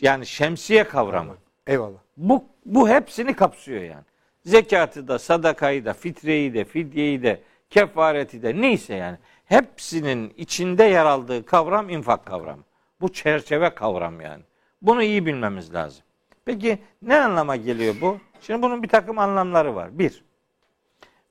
yani 0.00 0.26
şemsiye 0.26 0.84
kavramı. 0.84 1.36
Eyvallah. 1.66 1.98
Bu, 2.16 2.44
bu 2.66 2.88
hepsini 2.88 3.36
kapsıyor 3.36 3.82
yani. 3.82 4.04
Zekatı 4.44 5.08
da, 5.08 5.18
sadakayı 5.18 5.84
da, 5.84 5.92
fitreyi 5.92 6.54
de, 6.54 6.64
fidyeyi 6.64 7.22
de, 7.22 7.40
kefareti 7.70 8.42
de 8.42 8.60
neyse 8.60 8.94
yani. 8.94 9.18
Hepsinin 9.44 10.34
içinde 10.36 10.84
yer 10.84 11.04
aldığı 11.04 11.46
kavram 11.46 11.90
infak 11.90 12.26
kavramı. 12.26 12.62
Bu 13.00 13.12
çerçeve 13.12 13.74
kavram 13.74 14.20
yani. 14.20 14.42
Bunu 14.82 15.02
iyi 15.02 15.26
bilmemiz 15.26 15.74
lazım. 15.74 16.04
Peki 16.44 16.78
ne 17.02 17.16
anlama 17.20 17.56
geliyor 17.56 17.94
bu? 18.00 18.18
Şimdi 18.40 18.62
bunun 18.62 18.82
bir 18.82 18.88
takım 18.88 19.18
anlamları 19.18 19.74
var. 19.74 19.98
Bir, 19.98 20.24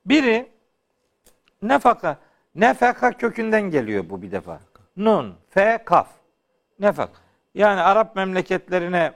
biri 0.06 0.50
nefaka. 1.62 2.18
Nefaka 2.56 3.12
kökünden 3.12 3.62
geliyor 3.62 4.10
bu 4.10 4.22
bir 4.22 4.32
defa. 4.32 4.60
Nun, 4.98 5.36
fe, 5.50 5.84
kaf. 5.86 6.08
Nefak. 6.80 7.10
Yani 7.56 7.82
Arap 7.82 8.16
memleketlerine 8.16 9.14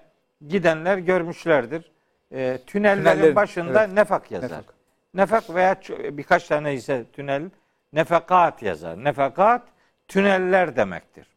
gidenler 0.47 0.97
görmüşlerdir. 0.97 1.91
E, 2.31 2.59
tünellerin 2.67 3.03
Tünellerin, 3.03 3.35
başında 3.35 3.83
evet. 3.83 3.93
nefak 3.93 4.31
yazar. 4.31 4.49
Nefak. 4.49 4.73
Nefak 5.13 5.55
veya 5.55 5.75
birkaç 6.17 6.47
tane 6.47 6.73
ise 6.73 7.05
tünel 7.13 7.49
nefekat 7.93 8.63
yazar. 8.63 9.03
Nefekat 9.03 9.61
tüneller 10.07 10.75
demektir. 10.75 11.27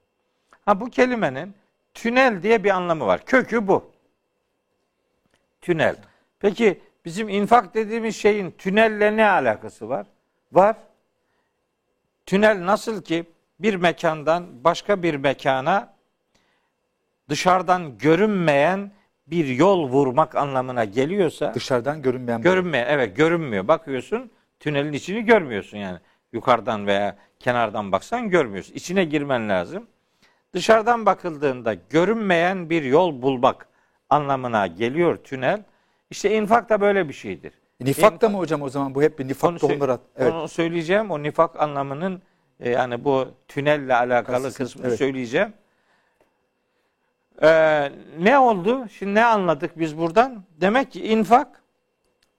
Ha 0.64 0.80
bu 0.80 0.90
kelimenin 0.90 1.54
tünel 1.94 2.42
diye 2.42 2.64
bir 2.64 2.70
anlamı 2.70 3.06
var. 3.06 3.24
Kökü 3.24 3.68
bu. 3.68 3.90
Tünel. 5.60 5.96
Peki 6.40 6.80
bizim 7.04 7.28
infak 7.28 7.74
dediğimiz 7.74 8.16
şeyin 8.16 8.50
tünelle 8.50 9.16
ne 9.16 9.26
alakası 9.26 9.88
var? 9.88 10.06
Var. 10.52 10.76
Tünel 12.26 12.66
nasıl 12.66 13.02
ki 13.02 13.24
bir 13.60 13.74
mekandan 13.74 14.64
başka 14.64 15.02
bir 15.02 15.14
mekana 15.14 15.94
dışarıdan 17.28 17.98
görünmeyen 17.98 18.92
bir 19.30 19.46
yol 19.46 19.88
vurmak 19.88 20.34
anlamına 20.34 20.84
geliyorsa 20.84 21.54
Dışarıdan 21.54 22.02
görünmeyen 22.02 22.42
görünmeyen 22.42 22.86
evet 22.88 23.16
görünmüyor. 23.16 23.68
Bakıyorsun 23.68 24.30
tünelin 24.60 24.92
içini 24.92 25.24
görmüyorsun 25.24 25.78
yani. 25.78 25.98
Yukarıdan 26.32 26.86
veya 26.86 27.16
kenardan 27.38 27.92
baksan 27.92 28.30
görmüyorsun. 28.30 28.74
İçine 28.74 29.04
girmen 29.04 29.48
lazım. 29.48 29.86
Dışarıdan 30.52 31.06
bakıldığında 31.06 31.74
görünmeyen 31.74 32.70
bir 32.70 32.82
yol 32.82 33.22
bulmak 33.22 33.68
anlamına 34.10 34.66
geliyor 34.66 35.16
tünel. 35.16 35.62
İşte 36.10 36.36
infak 36.36 36.68
da 36.68 36.80
böyle 36.80 37.08
bir 37.08 37.14
şeydir. 37.14 37.52
Nifak 37.80 38.20
da 38.20 38.28
mı 38.28 38.38
hocam 38.38 38.62
o 38.62 38.68
zaman 38.68 38.94
bu 38.94 39.02
hep 39.02 39.18
bir 39.18 39.28
nifak 39.28 39.64
Onu, 39.64 39.92
at. 39.92 40.00
Evet. 40.16 40.32
onu 40.32 40.48
söyleyeceğim. 40.48 41.10
O 41.10 41.22
nifak 41.22 41.60
anlamının 41.60 42.22
e, 42.60 42.70
yani 42.70 43.04
bu 43.04 43.28
tünelle 43.48 43.94
alakalı 43.94 44.36
Kastısını- 44.36 44.56
kısmını 44.56 44.86
evet. 44.88 44.98
söyleyeceğim. 44.98 45.52
Ee, 47.42 47.92
ne 48.18 48.38
oldu? 48.38 48.88
Şimdi 48.88 49.14
ne 49.14 49.24
anladık 49.24 49.78
biz 49.78 49.98
buradan? 49.98 50.44
Demek 50.60 50.92
ki 50.92 51.06
infak 51.06 51.62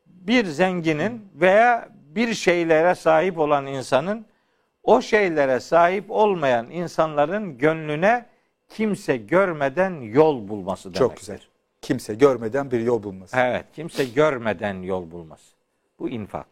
bir 0.05 0.45
zenginin 0.45 1.27
veya 1.35 1.89
bir 2.15 2.33
şeylere 2.33 2.95
sahip 2.95 3.39
olan 3.39 3.65
insanın 3.65 4.25
o 4.83 5.01
şeylere 5.01 5.59
sahip 5.59 6.05
olmayan 6.11 6.69
insanların 6.69 7.57
gönlüne 7.57 8.25
kimse 8.69 9.17
görmeden 9.17 10.01
yol 10.01 10.47
bulması 10.47 10.83
demektir. 10.83 10.99
Çok 10.99 11.17
güzel. 11.17 11.39
Kimse 11.81 12.13
görmeden 12.13 12.71
bir 12.71 12.79
yol 12.79 13.03
bulması. 13.03 13.37
Evet, 13.37 13.65
kimse 13.73 14.05
görmeden 14.05 14.81
yol 14.81 15.11
bulmaz. 15.11 15.39
Bu 15.99 16.09
infak. 16.09 16.47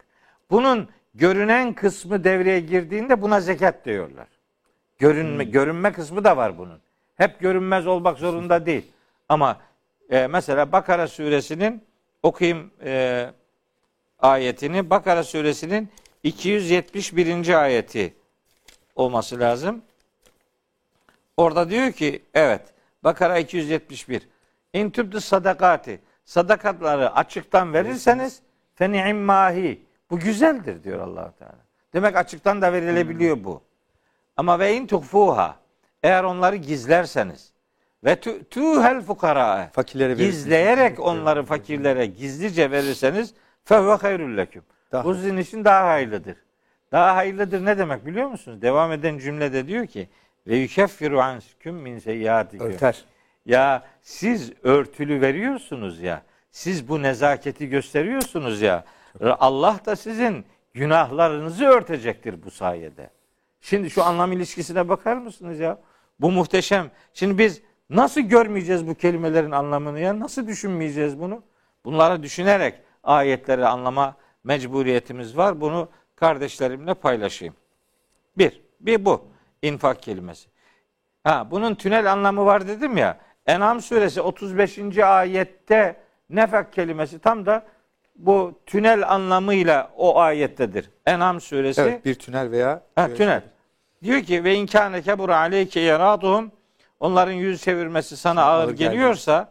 Bunun 0.52 0.90
görünen 1.16 1.74
kısmı 1.74 2.24
devreye 2.24 2.60
girdiğinde 2.60 3.22
buna 3.22 3.42
zekat 3.42 3.86
diyorlar. 3.86 4.28
Görünme, 5.00 5.44
görünme 5.44 5.92
kısmı 5.92 6.24
da 6.24 6.38
var 6.38 6.58
bunun. 6.58 6.80
Hep 7.20 7.40
görünmez 7.40 7.88
olmak 7.88 8.18
zorunda 8.18 8.66
değil. 8.66 8.92
Ama 9.30 9.62
e, 10.10 10.28
mesela 10.28 10.72
Bakara 10.72 11.08
suresinin 11.08 11.84
okuyayım 12.24 12.72
e, 12.84 13.32
ayetini. 14.20 14.90
Bakara 14.90 15.24
suresinin 15.24 15.90
271. 16.24 17.62
ayeti 17.64 18.14
olması 18.96 19.40
lazım. 19.40 19.82
Orada 21.38 21.70
diyor 21.70 21.92
ki 21.92 22.22
evet 22.34 22.62
Bakara 23.04 23.40
271. 23.40 24.28
İn 24.74 24.90
tübdü 24.90 25.22
sadakati. 25.22 26.00
Sadakatları 26.26 27.16
açıktan 27.16 27.74
verirseniz 27.74 28.42
fe 28.76 28.92
ni'immahi. 28.92 29.86
Bu 30.10 30.20
güzeldir 30.20 30.84
diyor 30.84 31.00
allah 31.00 31.32
Teala. 31.32 31.66
Demek 31.94 32.16
açıktan 32.16 32.62
da 32.62 32.74
verilebiliyor 32.74 33.44
bu. 33.44 33.62
Ama 34.38 34.60
ve 34.60 34.76
in 34.76 34.88
tuhfuha. 34.88 35.59
Eğer 36.04 36.24
onları 36.24 36.56
gizlerseniz 36.56 37.54
ve 38.04 38.20
tuhel 38.50 39.02
fukara. 39.02 39.70
Fakirlere. 39.74 40.14
Gizleyerek 40.14 41.00
onları 41.00 41.44
fakirlere 41.44 42.06
gizlice 42.06 42.72
verirseniz 42.72 43.34
fehve 43.64 43.94
hayrul 43.94 44.38
leküm. 44.38 44.64
Bu 45.04 45.16
sizin 45.16 45.38
için 45.38 45.66
daha 45.66 45.88
hayırlıdır. 45.88 46.36
Daha 46.92 47.16
hayırlıdır 47.16 47.66
ne 47.66 47.78
demek 47.78 48.06
biliyor 48.06 48.28
musunuz? 48.28 48.62
Devam 48.62 48.92
eden 48.92 49.18
cümlede 49.18 49.68
diyor 49.68 49.88
ki 49.88 50.10
ve 50.48 50.58
yukeffiru 50.58 51.22
ansküm 51.22 51.76
min 51.76 52.00
seyyiatikum. 52.00 52.68
Örter. 52.68 53.06
Ya 53.46 53.84
siz 54.02 54.54
örtülü 54.64 55.22
veriyorsunuz 55.22 56.02
ya. 56.02 56.22
Siz 56.52 56.88
bu 56.88 57.02
nezaketi 57.02 57.70
gösteriyorsunuz 57.70 58.62
ya. 58.62 58.84
Allah 59.22 59.80
da 59.86 59.96
sizin 59.96 60.46
günahlarınızı 60.74 61.66
örtecektir 61.66 62.44
bu 62.44 62.52
sayede. 62.52 63.10
Şimdi 63.62 63.90
şu 63.90 64.04
anlam 64.04 64.32
ilişkisine 64.32 64.90
bakar 64.90 65.18
mısınız 65.18 65.60
ya? 65.60 65.80
Bu 66.20 66.32
muhteşem. 66.32 66.92
Şimdi 67.14 67.38
biz 67.38 67.62
nasıl 67.90 68.22
görmeyeceğiz 68.22 68.88
bu 68.88 68.96
kelimelerin 68.96 69.52
anlamını 69.52 70.00
ya? 70.00 70.20
Nasıl 70.20 70.48
düşünmeyeceğiz 70.48 71.20
bunu? 71.20 71.44
Bunları 71.86 72.24
düşünerek 72.24 72.76
ayetleri 73.04 73.68
anlama 73.68 74.16
mecburiyetimiz 74.44 75.38
var. 75.38 75.62
Bunu 75.62 75.90
kardeşlerimle 76.16 76.94
paylaşayım. 76.94 77.56
Bir, 78.38 78.62
bir 78.80 79.06
bu 79.06 79.28
infak 79.62 80.04
kelimesi. 80.04 80.50
Ha, 81.24 81.48
bunun 81.52 81.76
tünel 81.76 82.12
anlamı 82.12 82.46
var 82.46 82.68
dedim 82.68 82.98
ya. 82.98 83.20
En'am 83.46 83.82
suresi 83.82 84.22
35. 84.22 84.98
ayette 84.98 86.00
nefak 86.30 86.74
kelimesi 86.74 87.20
tam 87.20 87.46
da 87.46 87.66
bu 88.20 88.60
tünel 88.66 89.10
anlamıyla 89.10 89.92
o 89.98 90.20
ayettedir. 90.20 90.90
En'am 91.06 91.42
suresi 91.42 91.82
Evet 91.82 92.06
bir 92.06 92.16
tünel 92.16 92.52
veya 92.52 92.82
Ha, 92.96 93.14
tünel. 93.14 93.42
Diyor 94.04 94.22
ki 94.22 94.44
ve 94.44 94.56
inkâne 94.56 95.02
kebura 95.02 95.38
aleyke 95.38 95.80
yaraduhum 95.80 96.52
onların 97.00 97.32
yüz 97.34 97.62
çevirmesi 97.62 98.18
sana 98.18 98.44
ağır, 98.44 98.64
Ağır 98.68 98.72
geldi. 98.74 98.84
geliyorsa 98.92 99.50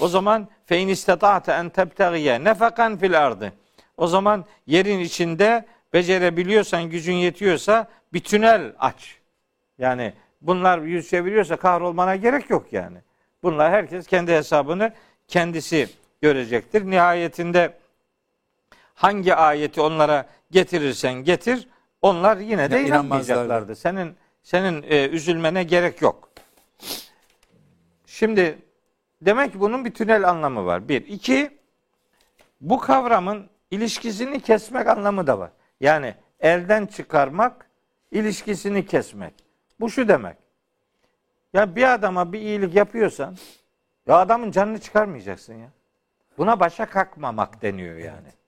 o 0.00 0.08
zaman 0.08 0.48
fe 0.66 0.78
in 0.78 0.88
istata'te 0.88 1.52
en 1.52 1.68
tebtegiye 1.68 2.44
nefakan 2.44 2.96
fil 2.98 3.26
ardı. 3.26 3.52
O 3.96 4.06
zaman 4.06 4.44
yerin 4.66 4.98
içinde 4.98 5.64
becerebiliyorsan, 5.92 6.90
gücün 6.90 7.14
yetiyorsa 7.14 7.86
bir 8.12 8.20
tünel 8.20 8.72
aç. 8.78 9.16
Yani 9.78 10.12
bunlar 10.40 10.78
yüz 10.78 11.10
çeviriyorsa 11.10 11.56
kahrolmana 11.56 12.16
gerek 12.16 12.50
yok 12.50 12.72
yani. 12.72 12.98
Bunlar 13.42 13.72
herkes 13.72 14.06
kendi 14.06 14.32
hesabını 14.32 14.92
kendisi 15.28 15.88
görecektir. 16.22 16.90
Nihayetinde 16.90 17.72
hangi 19.00 19.34
ayeti 19.34 19.80
onlara 19.80 20.26
getirirsen 20.50 21.12
getir, 21.12 21.68
onlar 22.02 22.36
yine 22.36 22.70
de 22.70 22.76
Ya, 22.76 22.82
inanmayacaklardı. 22.82 23.76
Senin 23.76 24.16
senin 24.42 24.82
e, 24.82 25.08
üzülmene 25.08 25.62
gerek 25.62 26.02
yok. 26.02 26.30
Şimdi 28.06 28.58
demek 29.22 29.52
ki 29.52 29.60
bunun 29.60 29.84
bir 29.84 29.94
tünel 29.94 30.28
anlamı 30.28 30.66
var. 30.66 30.88
Bir. 30.88 31.06
iki 31.06 31.58
bu 32.60 32.78
kavramın 32.78 33.50
ilişkisini 33.70 34.40
kesmek 34.40 34.86
anlamı 34.86 35.26
da 35.26 35.38
var. 35.38 35.50
Yani 35.80 36.14
elden 36.40 36.86
çıkarmak, 36.86 37.66
ilişkisini 38.10 38.86
kesmek. 38.86 39.34
Bu 39.80 39.90
şu 39.90 40.08
demek. 40.08 40.36
Ya 41.52 41.76
bir 41.76 41.94
adama 41.94 42.32
bir 42.32 42.40
iyilik 42.40 42.74
yapıyorsan 42.74 43.36
ya 44.06 44.16
adamın 44.16 44.50
canını 44.50 44.80
çıkarmayacaksın 44.80 45.54
ya. 45.54 45.68
Buna 46.38 46.60
başa 46.60 46.86
kalkmamak 46.86 47.62
deniyor 47.62 47.96
yani. 47.96 48.39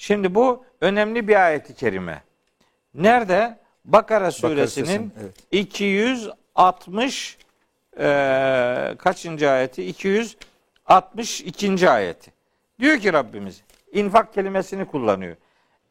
Şimdi 0.00 0.34
bu 0.34 0.64
önemli 0.80 1.28
bir 1.28 1.46
ayeti 1.46 1.74
kerime. 1.74 2.22
Nerede? 2.94 3.58
Bakara 3.84 4.30
suresinin 4.30 5.12
evet. 5.20 5.34
260 5.52 7.38
eee 7.98 8.94
kaçıncı 8.98 9.50
ayeti? 9.50 9.86
262. 9.86 11.90
ayeti. 11.90 12.32
Diyor 12.78 12.98
ki 12.98 13.12
Rabbimiz 13.12 13.62
infak 13.92 14.34
kelimesini 14.34 14.84
kullanıyor. 14.84 15.36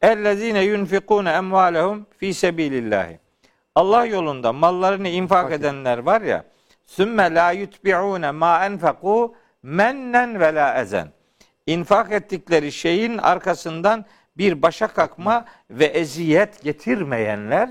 Ellezine 0.02 0.62
yunfikune 0.62 1.30
emvalehum 1.30 2.06
fi 2.18 2.34
sebilillahi. 2.34 3.18
Allah 3.74 4.04
yolunda 4.04 4.52
mallarını 4.52 5.08
infak 5.08 5.52
edenler 5.52 5.98
var 5.98 6.20
ya. 6.20 6.44
Sümme 6.86 7.34
la 7.34 7.52
yutbi'une 7.52 8.30
ma 8.30 8.66
enfeku 8.66 9.34
mennen 9.62 10.40
ve 10.40 10.54
la 10.54 10.80
ezen. 10.80 11.08
İnfak 11.66 12.12
ettikleri 12.12 12.72
şeyin 12.72 13.18
arkasından 13.18 14.04
bir 14.36 14.62
başa 14.62 14.86
kalkma 14.86 15.44
ve 15.70 15.84
eziyet 15.84 16.62
getirmeyenler 16.62 17.70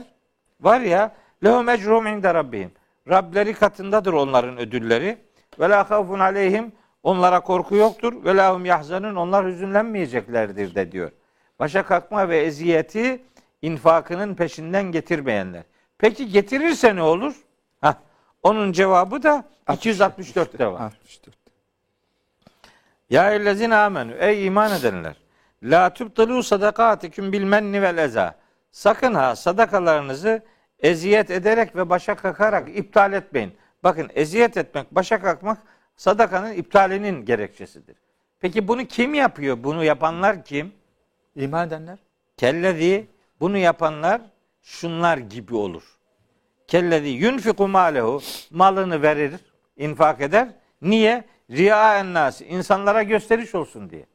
var 0.61 0.81
ya 0.81 1.15
lehum 1.43 1.69
ecrum 1.69 2.07
inde 2.07 2.33
rabbihim. 2.33 2.71
Rableri 3.09 3.53
katındadır 3.53 4.13
onların 4.13 4.57
ödülleri. 4.57 5.17
Ve 5.59 5.69
la 5.69 5.89
havfun 5.89 6.19
aleyhim 6.19 6.71
onlara 7.03 7.39
korku 7.39 7.75
yoktur. 7.75 8.25
Ve 8.25 8.35
la 8.35 8.53
hum 8.53 8.65
yahzanun 8.65 9.15
onlar 9.15 9.45
hüzünlenmeyeceklerdir 9.45 10.75
de 10.75 10.91
diyor. 10.91 11.11
Başa 11.59 11.83
kalkma 11.83 12.29
ve 12.29 12.39
eziyeti 12.39 13.23
infakının 13.61 14.35
peşinden 14.35 14.83
getirmeyenler. 14.83 15.63
Peki 15.97 16.29
getirirse 16.29 16.95
ne 16.95 17.01
olur? 17.01 17.35
Hah, 17.81 17.95
onun 18.43 18.71
cevabı 18.71 19.23
da 19.23 19.43
264'te 19.67 20.67
var. 20.67 20.81
64. 20.81 21.38
Ya 23.09 23.33
ellezine 23.33 23.75
amenü 23.75 24.15
ey 24.19 24.45
iman 24.45 24.71
edenler 24.71 25.15
la 25.63 25.93
tubtilu 25.93 26.43
sadakatiküm 26.43 27.31
bil 27.33 27.43
menni 27.43 27.81
vel 27.81 27.97
eza. 27.97 28.35
Sakın 28.71 29.13
ha 29.13 29.35
sadakalarınızı 29.35 30.43
eziyet 30.79 31.31
ederek 31.31 31.75
ve 31.75 31.89
başa 31.89 32.15
kakarak 32.15 32.77
iptal 32.77 33.13
etmeyin. 33.13 33.53
Bakın 33.83 34.09
eziyet 34.13 34.57
etmek, 34.57 34.95
başa 34.95 35.21
kalkmak 35.21 35.57
sadakanın 35.95 36.53
iptalinin 36.53 37.25
gerekçesidir. 37.25 37.95
Peki 38.39 38.67
bunu 38.67 38.85
kim 38.85 39.13
yapıyor? 39.13 39.63
Bunu 39.63 39.83
yapanlar 39.83 40.45
kim? 40.45 40.71
İman 41.35 41.67
edenler 41.67 41.99
Kellezi 42.37 43.07
bunu 43.39 43.57
yapanlar 43.57 44.21
şunlar 44.61 45.17
gibi 45.17 45.55
olur. 45.55 45.83
Kellezi 46.67 47.07
yunfiku 47.07 47.67
malehu 47.67 48.21
malını 48.51 49.01
verir, 49.01 49.33
infak 49.77 50.21
eder. 50.21 50.49
Niye? 50.81 51.23
Riya 51.51 52.13
nas 52.13 52.41
insanlara 52.41 53.03
gösteriş 53.03 53.55
olsun 53.55 53.89
diye. 53.89 54.05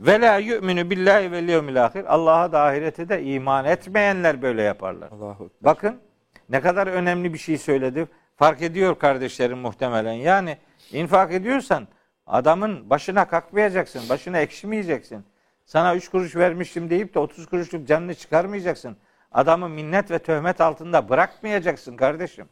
Ve 0.00 0.20
la 0.20 0.36
yu'minu 0.36 0.90
billahi 0.90 1.32
vel 1.32 1.48
yevmil 1.48 1.84
ahir. 1.84 2.04
Allah'a 2.14 2.52
da 2.52 2.62
ahirete 2.62 3.08
de 3.08 3.22
iman 3.22 3.64
etmeyenler 3.64 4.42
böyle 4.42 4.62
yaparlar. 4.62 5.10
Allahu. 5.10 5.50
Bakın 5.60 6.00
ne 6.48 6.60
kadar 6.60 6.86
önemli 6.86 7.32
bir 7.32 7.38
şey 7.38 7.58
söyledi. 7.58 8.08
Fark 8.36 8.62
ediyor 8.62 8.98
kardeşlerim 8.98 9.58
muhtemelen. 9.58 10.12
Yani 10.12 10.58
infak 10.92 11.32
ediyorsan 11.32 11.88
adamın 12.26 12.90
başına 12.90 13.28
kalkmayacaksın. 13.28 14.08
Başına 14.08 14.38
ekşimeyeceksin. 14.38 15.24
Sana 15.64 15.96
üç 15.96 16.08
kuruş 16.08 16.36
vermiştim 16.36 16.90
deyip 16.90 17.14
de 17.14 17.18
30 17.18 17.46
kuruşluk 17.46 17.88
canını 17.88 18.14
çıkarmayacaksın. 18.14 18.96
Adamı 19.32 19.68
minnet 19.68 20.10
ve 20.10 20.18
töhmet 20.18 20.60
altında 20.60 21.08
bırakmayacaksın 21.08 21.96
kardeşim. 21.96 22.48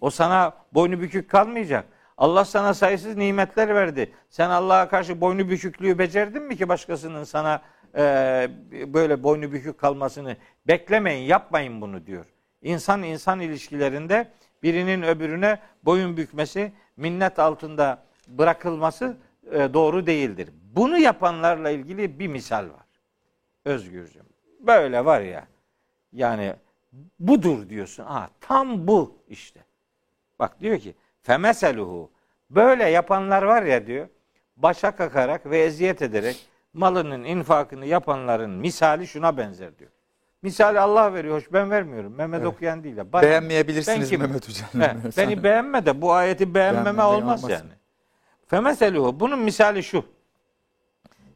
O 0.00 0.10
sana 0.10 0.52
boynu 0.74 1.00
bükük 1.00 1.30
kalmayacak. 1.30 1.84
Allah 2.20 2.44
sana 2.44 2.74
sayısız 2.74 3.16
nimetler 3.16 3.74
verdi. 3.74 4.12
Sen 4.28 4.50
Allah'a 4.50 4.88
karşı 4.88 5.20
boynu 5.20 5.48
büküklüğü 5.48 5.98
becerdin 5.98 6.42
mi 6.42 6.56
ki 6.56 6.68
başkasının 6.68 7.24
sana 7.24 7.62
e, 7.96 8.02
böyle 8.72 9.22
boynu 9.22 9.52
bükük 9.52 9.78
kalmasını 9.78 10.36
beklemeyin, 10.66 11.26
yapmayın 11.26 11.80
bunu 11.80 12.06
diyor. 12.06 12.26
İnsan 12.62 13.02
insan 13.02 13.40
ilişkilerinde 13.40 14.30
birinin 14.62 15.02
öbürüne 15.02 15.58
boyun 15.84 16.16
bükmesi, 16.16 16.72
minnet 16.96 17.38
altında 17.38 18.02
bırakılması 18.28 19.16
e, 19.52 19.74
doğru 19.74 20.06
değildir. 20.06 20.48
Bunu 20.76 20.98
yapanlarla 20.98 21.70
ilgili 21.70 22.18
bir 22.18 22.26
misal 22.26 22.64
var. 22.64 22.86
Özgürcüm. 23.64 24.24
Böyle 24.60 25.04
var 25.04 25.20
ya. 25.20 25.46
Yani 26.12 26.54
budur 27.18 27.68
diyorsun. 27.68 28.04
Aa, 28.04 28.28
tam 28.40 28.86
bu 28.88 29.18
işte. 29.28 29.64
Bak 30.38 30.60
diyor 30.60 30.78
ki 30.78 30.94
femeseluhu 31.22 32.10
böyle 32.50 32.84
yapanlar 32.84 33.42
var 33.42 33.62
ya 33.62 33.86
diyor 33.86 34.08
başa 34.56 34.96
kakarak 34.96 35.46
ve 35.46 35.58
eziyet 35.58 36.02
ederek 36.02 36.48
malının 36.74 37.24
infakını 37.24 37.86
yapanların 37.86 38.50
misali 38.50 39.06
şuna 39.06 39.36
benzer 39.36 39.78
diyor. 39.78 39.90
Misali 40.42 40.80
Allah 40.80 41.14
veriyor. 41.14 41.36
Hoş 41.36 41.52
ben 41.52 41.70
vermiyorum. 41.70 42.14
Mehmet 42.14 42.40
Evet. 42.40 42.52
okuyan 42.52 42.84
değil. 42.84 42.96
de. 42.96 43.12
Bana- 43.12 43.22
Beğenmeyebilirsiniz 43.22 44.12
Ben? 44.12 44.20
Mehmet 44.20 44.48
Hocam. 44.48 44.68
He, 44.82 45.16
beni 45.16 45.42
beğenme 45.44 45.86
de 45.86 46.02
bu 46.02 46.12
ayeti 46.12 46.54
beğenmeme 46.54 46.84
Beğenmeme 46.84 47.02
olmaz 47.04 47.44
olmaz. 47.44 47.60
yani. 47.60 47.70
Femeseluhu 48.46 49.20
bunun 49.20 49.38
misali 49.38 49.82
şu. 49.82 50.04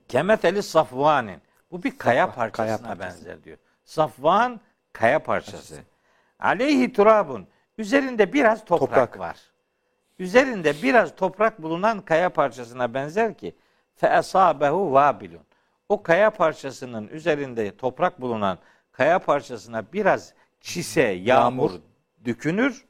Kemeteli 0.09 0.63
safvanin. 0.63 1.43
Bu 1.71 1.83
bir 1.83 1.99
kaya 1.99 2.31
parçasına 2.33 2.67
kaya 2.67 2.97
parçası. 2.97 3.25
benzer 3.25 3.45
diyor. 3.45 3.59
Safvan 3.85 4.61
kaya 4.93 5.19
parçası. 5.23 5.77
Aleyhi 6.39 6.93
turabun. 6.93 7.47
Üzerinde 7.79 8.33
biraz 8.33 8.65
toprak, 8.65 8.89
Toprak. 8.91 9.19
var. 9.19 9.37
Üzerinde 10.19 10.75
biraz 10.83 11.17
toprak 11.17 11.63
bulunan 11.63 12.01
kaya 12.01 12.31
parçasına 12.31 12.95
benzer 12.95 13.35
ki 13.35 13.55
fe 13.97 14.07
esabehu 14.07 14.93
vabilun. 14.93 15.41
O 15.89 16.03
kaya 16.03 16.31
parçasının 16.31 17.09
üzerinde 17.09 17.77
toprak 17.77 18.21
bulunan 18.21 18.59
kaya 18.93 19.19
parçasına 19.19 19.85
biraz 19.93 20.35
çise, 20.61 21.03
yağmur, 21.03 21.71
Yağmur. 21.71 21.81
dökünür, 22.25 22.85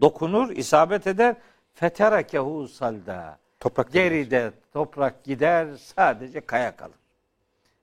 dokunur, 0.00 0.50
isabet 0.50 1.06
eder. 1.06 1.36
Feterakehu 1.74 2.68
salda. 2.68 3.38
Toprak 3.60 3.92
Geride 3.92 4.52
toprak 4.72 5.24
gider 5.24 5.68
sadece 5.76 6.40
kaya 6.40 6.76
kalır. 6.76 6.96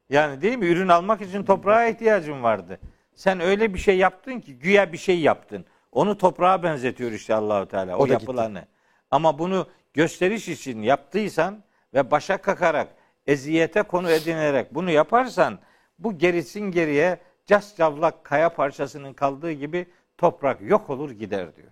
Yani 0.10 0.42
değil 0.42 0.58
mi? 0.58 0.66
Ürün 0.66 0.88
almak 0.88 1.22
için 1.22 1.44
toprağa 1.44 1.88
ihtiyacın 1.88 2.44
vardı. 2.44 2.80
Sen 3.16 3.40
öyle 3.40 3.74
bir 3.74 3.80
şey 3.80 3.98
yaptın 3.98 4.40
ki 4.40 4.60
güya 4.60 4.94
bir 4.94 4.98
şey 4.98 5.20
yaptın. 5.20 5.66
Onu 5.92 6.18
toprağa 6.18 6.64
benzetiyor 6.64 7.12
işte 7.12 7.36
Allahu 7.36 7.66
Teala 7.66 7.98
o, 7.98 8.02
O 8.02 8.06
yapılanı. 8.06 8.66
Ama 9.12 9.40
bunu 9.40 9.68
gösteriş 9.94 10.48
için 10.48 10.82
yaptıysan 10.82 11.64
ve 11.94 12.12
başa 12.12 12.38
kakarak 12.38 12.88
eziyete 13.28 13.84
konu 13.84 14.10
edinerek 14.10 14.76
bunu 14.76 14.92
yaparsan 14.92 15.60
bu 16.00 16.18
gerisin 16.18 16.72
geriye 16.72 17.20
cascavlak 17.46 18.24
kaya 18.24 18.50
parçasının 18.50 19.14
kaldığı 19.14 19.52
gibi 19.52 19.88
toprak 20.18 20.62
yok 20.62 20.90
olur 20.90 21.12
gider 21.12 21.56
diyor. 21.56 21.72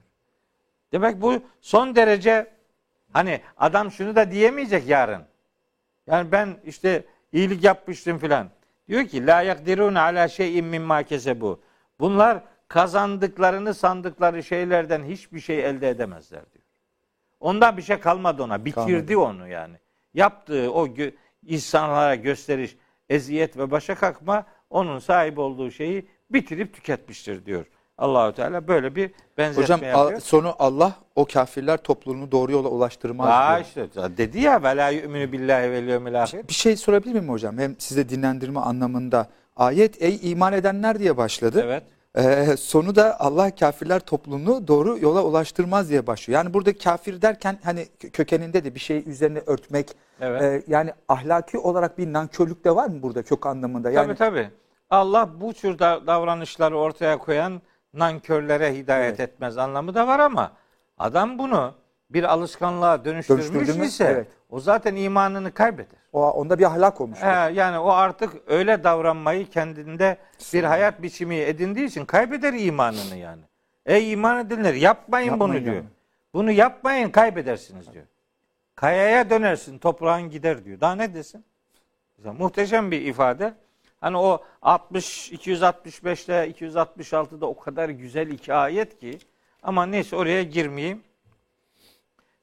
Demek 0.92 1.22
bu 1.22 1.42
son 1.62 1.96
derece 1.96 2.52
hani 3.14 3.42
adam 3.58 3.92
şunu 3.92 4.16
da 4.16 4.32
diyemeyecek 4.32 4.88
yarın. 4.88 5.24
Yani 6.08 6.32
ben 6.32 6.58
işte 6.66 7.06
iyilik 7.32 7.64
yapmıştım 7.64 8.18
filan. 8.18 8.50
Diyor 8.88 9.06
ki 9.06 9.26
la 9.26 9.42
yakdirun 9.42 9.96
ala 9.96 10.28
şeyin 10.28 10.66
mimma 10.66 11.04
kesebu. 11.04 11.62
Bunlar 12.00 12.44
kazandıklarını 12.68 13.74
sandıkları 13.74 14.44
şeylerden 14.44 15.04
hiçbir 15.04 15.40
şey 15.40 15.66
elde 15.66 15.90
edemezler 15.90 16.42
diyor. 16.54 16.65
Ondan 17.40 17.78
bir 17.78 17.82
şey 17.82 17.98
kalmadı 18.00 18.44
ona. 18.44 18.66
Bitirdi 18.66 19.14
Kalmadı. 19.14 19.18
onu 19.18 19.48
yani. 19.48 19.76
Yaptığı 20.14 20.72
o 20.74 20.88
gö- 20.88 21.12
insanlara 21.46 22.16
gösteriş, 22.16 22.76
eziyet 23.10 23.58
ve 23.58 23.72
başa 23.72 23.96
kalkma 23.96 24.46
onun 24.70 25.00
sahip 25.00 25.40
olduğu 25.40 25.72
şeyi 25.72 26.08
bitirip 26.30 26.74
tüketmiştir 26.74 27.46
diyor. 27.46 27.66
Allahu 27.98 28.34
Teala 28.34 28.68
böyle 28.68 28.96
bir 28.96 29.12
benzetme 29.38 29.64
Hocam 29.64 29.84
yapıyor. 29.84 30.14
a- 30.14 30.20
sonu 30.20 30.56
Allah 30.60 30.94
o 31.16 31.26
kafirler 31.26 31.78
topluluğunu 31.78 32.32
doğru 32.32 32.52
yola 32.52 32.68
ulaştırmaz 32.68 33.30
Aa 33.30 33.56
diyor. 33.56 33.66
işte 33.90 34.18
dedi 34.18 34.40
ya 34.40 34.64
ve 34.64 34.76
la 34.78 34.90
yu'minu 34.90 35.32
billahi 35.32 35.72
vel 35.72 35.88
yevmil 35.88 36.24
ahir. 36.24 36.48
Bir 36.48 36.54
şey 36.54 36.76
sorabilir 36.78 37.14
miyim 37.14 37.30
hocam? 37.30 37.58
Hem 37.58 37.76
size 37.80 38.10
dinlendirme 38.10 38.60
anlamında. 38.60 39.30
Ayet 39.56 40.02
ey 40.02 40.20
iman 40.32 40.54
edenler 40.54 41.00
diye 41.00 41.18
başladı. 41.18 41.62
Evet. 41.66 41.84
Ee, 42.18 42.58
sonu 42.58 42.96
da 42.96 43.20
Allah 43.20 43.56
kafirler 43.56 44.00
topluluğunu 44.00 44.68
doğru 44.68 44.98
yola 45.00 45.24
ulaştırmaz 45.24 45.90
diye 45.90 46.08
başlıyor. 46.08 46.40
Yani 46.44 46.54
burada 46.54 46.78
kafir 46.78 47.22
derken 47.22 47.58
hani 47.64 47.88
kö- 48.00 48.10
kökeninde 48.12 48.64
de 48.64 48.76
bir 48.76 48.80
şey 48.80 49.04
üzerine 49.10 49.40
örtmek. 49.46 49.90
Evet. 50.22 50.42
e, 50.42 50.64
yani 50.68 50.94
ahlaki 51.08 51.58
olarak 51.58 51.98
bir 51.98 52.14
nankörlük 52.14 52.66
de 52.66 52.76
var 52.76 52.88
mı 52.88 53.02
burada 53.04 53.24
kök 53.24 53.46
anlamında? 53.46 53.92
Yani 53.92 54.06
Tabii 54.08 54.18
tabii. 54.18 54.50
Allah 54.90 55.30
bu 55.42 55.54
tür 55.54 55.80
da- 55.80 56.08
davranışları 56.08 56.78
ortaya 56.78 57.18
koyan 57.18 57.62
nankörlere 57.94 58.76
hidayet 58.76 59.20
etmez 59.20 59.58
anlamı 59.58 59.96
da 59.96 60.08
var 60.08 60.20
ama 60.20 60.52
adam 60.98 61.38
bunu 61.38 61.74
bir 62.10 62.24
alışkanlığa 62.24 63.06
dönüştürmüş 63.06 63.88
ise 63.88 64.04
Evet. 64.06 64.28
o 64.50 64.60
zaten 64.60 64.96
imanını 64.96 65.52
kaybeder. 65.54 66.00
o 66.14 66.32
onda 66.32 66.60
bir 66.60 66.64
ahlak 66.64 67.02
olmuş. 67.02 67.20
He, 67.22 67.52
yani 67.54 67.80
o 67.80 67.90
artık 67.90 68.34
öyle 68.48 68.84
davranmayı 68.84 69.50
kendinde 69.50 70.18
bir 70.54 70.64
hayat 70.64 71.02
biçimi 71.02 71.36
edindiği 71.36 71.86
için 71.88 72.06
kaybeder 72.06 72.54
imanını 72.54 73.16
yani. 73.16 73.42
Ey 73.86 74.12
iman 74.12 74.46
edenler 74.46 74.74
yapmayın, 74.74 75.30
Yapmayın 75.32 75.54
bunu 75.54 75.64
diyor. 75.66 75.76
yani. 75.76 75.86
Bunu 76.34 76.52
yapmayın 76.52 77.10
kaybedersiniz 77.10 77.94
diyor. 77.94 78.06
Kayaya 78.76 79.30
dönersin 79.30 79.78
toprağın 79.78 80.30
gider 80.30 80.66
diyor. 80.66 80.80
Daha 80.82 80.96
ne 80.96 81.14
desin? 81.14 81.46
Güzel, 82.18 82.32
muhteşem 82.34 82.92
bir 82.92 83.02
ifade. 83.02 83.54
Hani 84.02 84.18
o 84.18 84.44
60 84.62 85.32
265 85.32 86.26
ile 86.26 86.52
266'da 86.52 87.46
o 87.46 87.58
kadar 87.60 87.90
güzel 87.90 88.28
iki 88.28 88.54
ayet 88.54 89.00
ki 89.00 89.18
ama 89.64 89.86
neyse 89.86 90.16
oraya 90.16 90.44
girmeyeyim. 90.44 91.04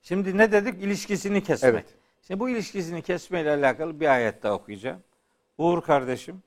Şimdi 0.03 0.39
ne 0.39 0.53
dedik? 0.53 0.83
İlişkisini 0.83 1.43
kesmek. 1.43 1.75
Evet. 1.75 1.87
Şimdi 2.27 2.41
bu 2.41 2.49
ilişkisini 2.49 3.03
kesmeyle 3.03 3.51
alakalı 3.51 4.01
bir 4.01 4.09
ayet 4.09 4.43
daha 4.43 4.53
okuyacağım. 4.53 5.03
Uğur 5.59 5.83
kardeşim, 5.83 6.43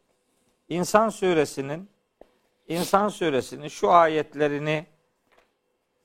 İnsan 0.70 1.10
suresinin 1.10 1.90
İnsan 2.68 3.10
suresinin 3.10 3.68
şu 3.68 3.92
ayetlerini 3.92 4.86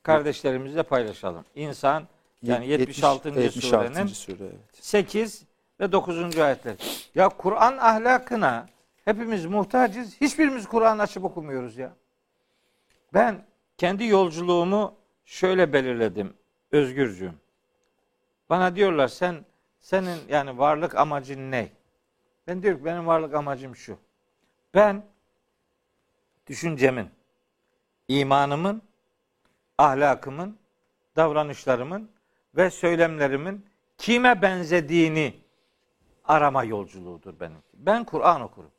kardeşlerimizle 0.03 0.83
paylaşalım. 0.83 1.45
İnsan 1.55 2.09
yani 2.43 2.67
76. 2.67 3.29
76. 3.29 3.61
surenin 3.61 4.07
sure, 4.07 4.37
evet. 4.41 4.55
8 4.73 5.45
ve 5.81 5.93
9. 5.93 6.39
ayetler. 6.39 6.77
Ya 7.15 7.29
Kur'an 7.29 7.77
ahlakına 7.77 8.67
hepimiz 9.05 9.47
muhtacız. 9.47 10.21
Hiçbirimiz 10.21 10.69
Kur'an 10.69 10.99
açıp 10.99 11.25
okumuyoruz 11.25 11.79
ya. 11.79 11.93
Ben 13.15 13.45
kendi 13.77 14.05
yolculuğumu 14.05 14.95
şöyle 15.25 15.73
belirledim 15.73 16.35
Özgürcüğüm. 16.73 17.35
Bana 18.51 18.77
diyorlar 18.77 19.09
sen 19.09 19.45
senin 19.81 20.19
yani 20.29 20.59
varlık 20.59 20.95
amacın 20.95 21.51
ne? 21.51 21.69
Ben 22.47 22.63
diyorum 22.63 22.79
ki 22.81 22.85
benim 22.85 23.07
varlık 23.07 23.35
amacım 23.35 23.77
şu. 23.77 23.99
Ben 24.75 25.03
düşüncemin, 26.47 27.11
imanımın, 28.09 28.83
ahlakımın, 29.79 30.59
davranışlarımın 31.17 32.11
ve 32.57 32.71
söylemlerimin 32.71 33.67
kime 33.99 34.43
benzediğini 34.43 35.35
arama 36.25 36.65
yolculuğudur 36.65 37.41
benim. 37.41 37.59
Ben 37.75 38.05
Kur'an 38.05 38.41
okurum. 38.41 38.71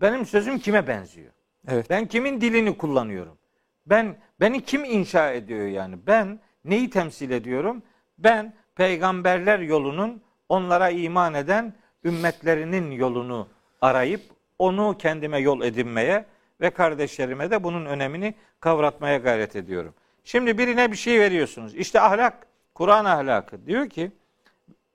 Benim 0.00 0.26
sözüm 0.26 0.58
kime 0.58 0.86
benziyor? 0.86 1.32
Evet. 1.68 1.90
Ben 1.90 2.06
kimin 2.06 2.40
dilini 2.40 2.78
kullanıyorum? 2.78 3.38
Ben 3.86 4.16
beni 4.40 4.64
kim 4.64 4.84
inşa 4.84 5.32
ediyor 5.32 5.66
yani? 5.66 6.06
Ben 6.06 6.40
neyi 6.66 6.90
temsil 6.90 7.30
ediyorum? 7.30 7.82
Ben 8.18 8.54
peygamberler 8.74 9.58
yolunun 9.58 10.22
onlara 10.48 10.90
iman 10.90 11.34
eden 11.34 11.74
ümmetlerinin 12.04 12.90
yolunu 12.90 13.48
arayıp 13.80 14.22
onu 14.58 14.96
kendime 14.98 15.38
yol 15.38 15.62
edinmeye 15.62 16.24
ve 16.60 16.70
kardeşlerime 16.70 17.50
de 17.50 17.64
bunun 17.64 17.86
önemini 17.86 18.34
kavratmaya 18.60 19.18
gayret 19.18 19.56
ediyorum. 19.56 19.94
Şimdi 20.24 20.58
birine 20.58 20.92
bir 20.92 20.96
şey 20.96 21.20
veriyorsunuz. 21.20 21.74
İşte 21.74 22.00
ahlak, 22.00 22.46
Kur'an 22.74 23.04
ahlakı. 23.04 23.66
Diyor 23.66 23.88
ki 23.88 24.10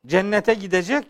cennete 0.06 0.54
gidecek. 0.54 1.06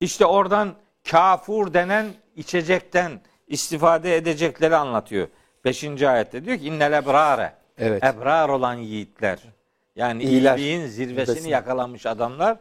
İşte 0.00 0.26
oradan 0.26 0.74
kafur 1.10 1.74
denen 1.74 2.06
içecekten 2.36 3.20
istifade 3.48 4.16
edecekleri 4.16 4.76
anlatıyor. 4.76 5.28
Beşinci 5.64 6.08
ayette 6.08 6.44
diyor 6.44 6.58
ki 6.58 6.66
innel 6.66 6.92
ebrare. 6.92 7.52
Evet. 7.78 8.04
Ebrar 8.04 8.48
olan 8.48 8.74
yiğitler. 8.74 9.38
Yani 9.96 10.22
İyiler. 10.22 10.58
iyiliğin 10.58 10.86
zirvesini 10.86 11.24
Zirvesini. 11.26 11.52
yakalamış 11.52 12.06
adamlar. 12.06 12.58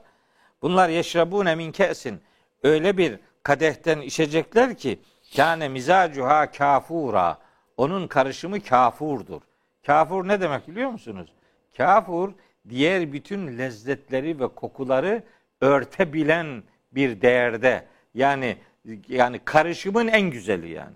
Bunlar 0.61 0.89
yeşrabune 0.89 1.55
min 1.55 1.71
kesin. 1.71 2.21
Öyle 2.63 2.97
bir 2.97 3.19
kadehten 3.43 4.01
içecekler 4.01 4.77
ki 4.77 4.99
kâne 5.35 5.69
mizacuha 5.69 6.51
kafura. 6.51 7.37
Onun 7.77 8.07
karışımı 8.07 8.61
kafurdur. 8.61 9.41
Kafur 9.85 10.27
ne 10.27 10.41
demek 10.41 10.67
biliyor 10.67 10.89
musunuz? 10.89 11.29
Kafur 11.77 12.31
diğer 12.69 13.13
bütün 13.13 13.57
lezzetleri 13.57 14.39
ve 14.39 14.47
kokuları 14.47 15.23
örtebilen 15.61 16.63
bir 16.91 17.21
değerde. 17.21 17.85
Yani 18.13 18.57
yani 19.07 19.39
karışımın 19.45 20.07
en 20.07 20.21
güzeli 20.21 20.69
yani. 20.69 20.95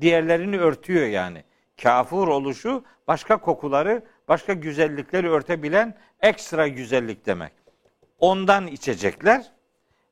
Diğerlerini 0.00 0.58
örtüyor 0.58 1.06
yani. 1.06 1.44
Kafur 1.82 2.28
oluşu 2.28 2.84
başka 3.08 3.36
kokuları, 3.36 4.02
başka 4.28 4.52
güzellikleri 4.52 5.30
örtebilen 5.30 5.94
ekstra 6.22 6.68
güzellik 6.68 7.26
demek. 7.26 7.52
Ondan 8.18 8.66
içecekler. 8.66 9.52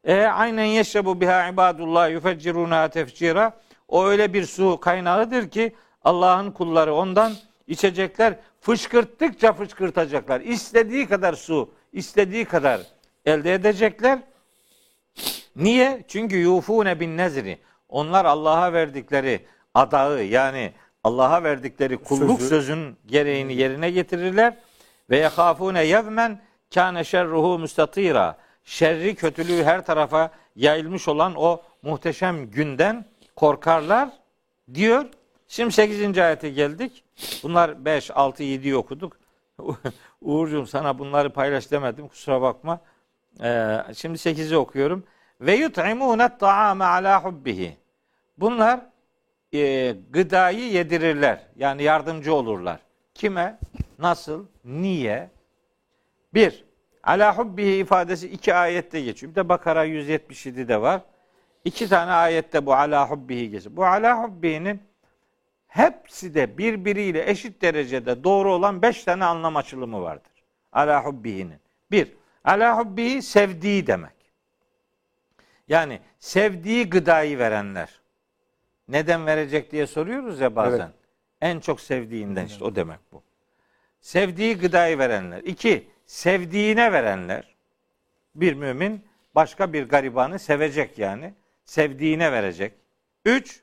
E, 0.05 0.23
aynen 0.23 0.65
yeşrebu 0.65 1.21
biha 1.21 1.49
ibadullah 1.49 2.11
yufecciruna 2.11 2.89
tefcira. 2.89 3.61
O 3.89 4.07
öyle 4.07 4.33
bir 4.33 4.45
su 4.47 4.81
kaynağıdır 4.81 5.49
ki 5.51 5.75
Allah'ın 6.05 6.51
kulları 6.51 6.95
ondan 6.95 7.33
içecekler. 7.67 8.35
Fışkırttıkça 8.61 9.53
fışkırtacaklar. 9.53 10.41
İstediği 10.41 11.09
kadar 11.09 11.33
su, 11.35 11.71
istediği 11.93 12.45
kadar 12.45 12.81
elde 13.25 13.55
edecekler. 13.55 14.19
Niye? 15.57 16.05
Çünkü 16.09 16.37
yufune 16.37 17.01
bin 17.01 17.17
nezri. 17.17 17.59
Onlar 17.89 18.25
Allah'a 18.25 18.73
verdikleri 18.73 19.47
adağı 19.75 20.25
yani 20.25 20.73
Allah'a 21.07 21.43
verdikleri 21.43 21.97
kulluk 21.97 22.39
Sözü. 22.41 22.49
sözün 22.49 22.97
gereğini 23.07 23.55
yerine 23.55 23.91
getirirler 23.91 24.57
ve 25.11 25.17
yehafune 25.17 25.85
yevmen 25.85 26.41
kâne 26.75 27.05
şerruhu 27.05 27.59
müstatira. 27.59 28.37
Şerri 28.65 29.15
kötülüğü 29.15 29.65
her 29.65 29.87
tarafa 29.87 30.31
yayılmış 30.57 31.09
olan 31.09 31.35
o 31.37 31.63
muhteşem 31.83 32.51
günden 32.51 33.05
korkarlar 33.37 34.09
diyor. 34.75 35.05
Şimdi 35.49 35.73
8. 35.73 36.19
ayete 36.19 36.51
geldik. 36.51 37.05
Bunlar 37.43 37.85
5, 37.85 38.11
6, 38.11 38.43
7'yi 38.43 38.77
okuduk. 38.77 39.17
Uğurcuğum 40.21 40.67
sana 40.67 40.99
bunları 40.99 41.33
paylaş 41.33 41.71
demedim. 41.71 42.09
Kusura 42.09 42.43
bakma. 42.43 42.81
Ee, 43.43 43.79
şimdi 43.95 44.19
8'i 44.19 44.57
okuyorum. 44.57 45.05
Ve 45.41 45.55
yut'imûne 45.55 46.39
ta'ame 46.39 46.85
ala 46.85 47.25
hubbihi. 47.25 47.77
Bunlar 48.39 48.81
e, 49.57 49.97
gıdayı 50.11 50.73
yedirirler. 50.73 51.47
Yani 51.57 51.83
yardımcı 51.83 52.35
olurlar. 52.35 52.81
Kime? 53.15 53.59
Nasıl? 53.99 54.47
Niye? 54.65 55.31
Bir, 56.35 56.65
ala 57.03 57.39
hubbihi 57.39 57.77
ifadesi 57.77 58.29
iki 58.29 58.55
ayette 58.55 59.01
geçiyor. 59.01 59.31
Bir 59.31 59.37
de 59.37 59.49
Bakara 59.49 59.87
177'de 59.87 60.81
var. 60.81 61.01
İki 61.65 61.89
tane 61.89 62.11
ayette 62.11 62.67
bu 62.67 62.75
ala 62.75 63.11
hubbihi 63.11 63.51
geçiyor. 63.51 63.77
Bu 63.77 63.85
ala 63.85 64.23
hubbihinin 64.23 64.83
hepsi 65.67 66.35
de 66.35 66.59
birbiriyle 66.59 67.31
eşit 67.31 67.63
derecede 67.63 68.25
doğru 68.25 68.53
olan 68.53 68.83
beş 68.83 69.05
tane 69.05 69.25
anlam 69.25 69.57
açılımı 69.57 70.03
vardır. 70.03 70.33
Ala 70.73 71.05
hubbihinin. 71.05 71.61
Bir, 71.91 72.13
ala 72.45 72.79
hubbihi 72.79 73.23
sevdiği 73.23 73.87
demek. 73.87 74.13
Yani 75.69 76.01
sevdiği 76.19 76.91
gıdayı 76.91 77.39
verenler. 77.39 78.01
Neden 78.89 79.27
verecek 79.27 79.73
diye 79.73 79.87
soruyoruz 79.87 80.41
ya 80.41 80.57
bazen. 80.57 80.79
Evet. 80.79 80.95
En 81.41 81.61
çok 81.61 81.81
sevdiğinden 81.81 82.47
işte 82.47 82.65
o 82.65 82.75
demek 82.75 82.99
bu. 83.13 83.23
Sevdiği 84.01 84.59
gıdayı 84.59 84.99
verenler. 84.99 85.43
İki, 85.43 85.91
sevdiğine 86.07 86.93
verenler. 86.93 87.57
Bir 88.35 88.53
mümin 88.53 89.05
başka 89.35 89.73
bir 89.73 89.89
garibanı 89.89 90.39
sevecek 90.39 90.99
yani. 90.99 91.35
Sevdiğine 91.65 92.33
verecek. 92.33 92.73
Üç, 93.25 93.63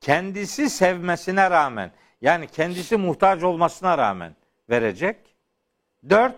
kendisi 0.00 0.70
sevmesine 0.70 1.50
rağmen 1.50 1.90
yani 2.20 2.46
kendisi 2.46 2.96
muhtaç 2.96 3.42
olmasına 3.42 3.98
rağmen 3.98 4.36
verecek. 4.70 5.16
Dört, 6.10 6.36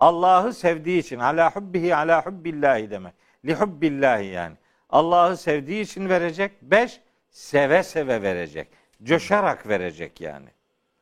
Allah'ı 0.00 0.52
sevdiği 0.52 1.00
için 1.00 1.18
ala 1.18 1.50
hubbihi 1.50 1.94
ala 1.94 2.26
hubbillahi 2.26 2.90
demek. 2.90 3.14
Li 3.44 3.54
hubbillahi 3.54 4.26
yani. 4.26 4.56
Allah'ı 4.90 5.36
sevdiği 5.36 5.82
için 5.82 6.08
verecek. 6.08 6.62
Beş, 6.62 7.00
seve 7.30 7.82
seve 7.82 8.22
verecek. 8.22 8.68
Coşarak 9.02 9.68
verecek 9.68 10.20
yani. 10.20 10.48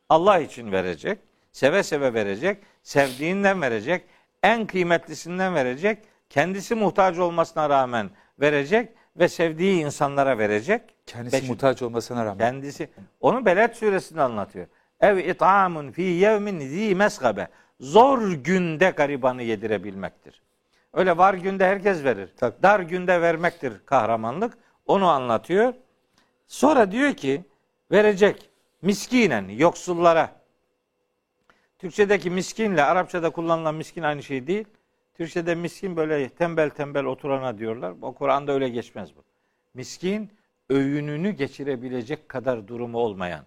Allah 0.08 0.38
için 0.38 0.72
verecek. 0.72 1.18
Seve 1.52 1.82
seve 1.82 2.14
verecek. 2.14 2.62
Sevdiğinden 2.82 3.62
verecek. 3.62 4.04
En 4.42 4.66
kıymetlisinden 4.66 5.54
verecek. 5.54 5.98
Kendisi 6.30 6.74
muhtaç 6.74 7.18
olmasına 7.18 7.70
rağmen 7.70 8.10
verecek 8.40 8.88
ve 9.16 9.28
sevdiği 9.28 9.84
insanlara 9.84 10.38
verecek. 10.38 10.82
Kendisi 11.06 11.32
Beşinci. 11.32 11.52
muhtaç 11.52 11.82
olmasına 11.82 12.24
rağmen. 12.24 12.38
Kendisi 12.38 12.88
onu 13.20 13.46
Beled 13.46 13.74
suresinde 13.74 14.22
anlatıyor. 14.22 14.66
Ev 15.00 15.16
it'amun 15.16 15.90
fi 15.92 16.02
yevmin 16.02 16.60
zi 16.60 16.94
mesgabe. 16.94 17.48
Zor 17.80 18.32
günde 18.32 18.90
garibanı 18.90 19.42
yedirebilmektir. 19.42 20.42
Öyle 20.92 21.16
var 21.16 21.34
günde 21.34 21.66
herkes 21.66 22.04
verir. 22.04 22.30
Tabii. 22.36 22.62
Dar 22.62 22.80
günde 22.80 23.20
vermektir 23.22 23.72
kahramanlık. 23.86 24.58
Onu 24.86 25.08
anlatıyor. 25.08 25.74
Sonra 26.46 26.92
diyor 26.92 27.14
ki 27.14 27.44
verecek 27.90 28.50
miskinen 28.82 29.48
yoksullara. 29.48 30.36
Türkçedeki 31.78 32.30
miskinle 32.30 32.82
Arapçada 32.82 33.30
kullanılan 33.30 33.74
miskin 33.74 34.02
aynı 34.02 34.22
şey 34.22 34.46
değil. 34.46 34.64
Türkçede 35.14 35.54
miskin 35.54 35.96
böyle 35.96 36.28
tembel 36.28 36.70
tembel 36.70 37.04
oturana 37.04 37.58
diyorlar. 37.58 37.94
O 38.02 38.14
Kur'an'da 38.14 38.52
öyle 38.52 38.68
geçmez 38.68 39.16
bu. 39.16 39.24
Miskin 39.74 40.30
öğününü 40.70 41.30
geçirebilecek 41.30 42.28
kadar 42.28 42.68
durumu 42.68 42.98
olmayan. 42.98 43.44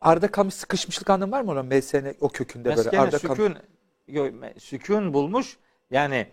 Arda 0.00 0.30
kalmış 0.30 0.54
sıkışmışlık 0.54 1.10
anlamı 1.10 1.32
var 1.32 1.40
mı 1.40 1.50
onun 1.50 1.66
MSN 1.66 2.14
o 2.20 2.28
kökünde 2.28 2.68
böyle? 2.68 2.76
Meskene 2.76 3.00
Arda 3.00 3.18
kalmış. 3.18 3.38
sükun, 3.38 4.42
sükun 4.58 5.14
bulmuş. 5.14 5.56
Yani 5.90 6.26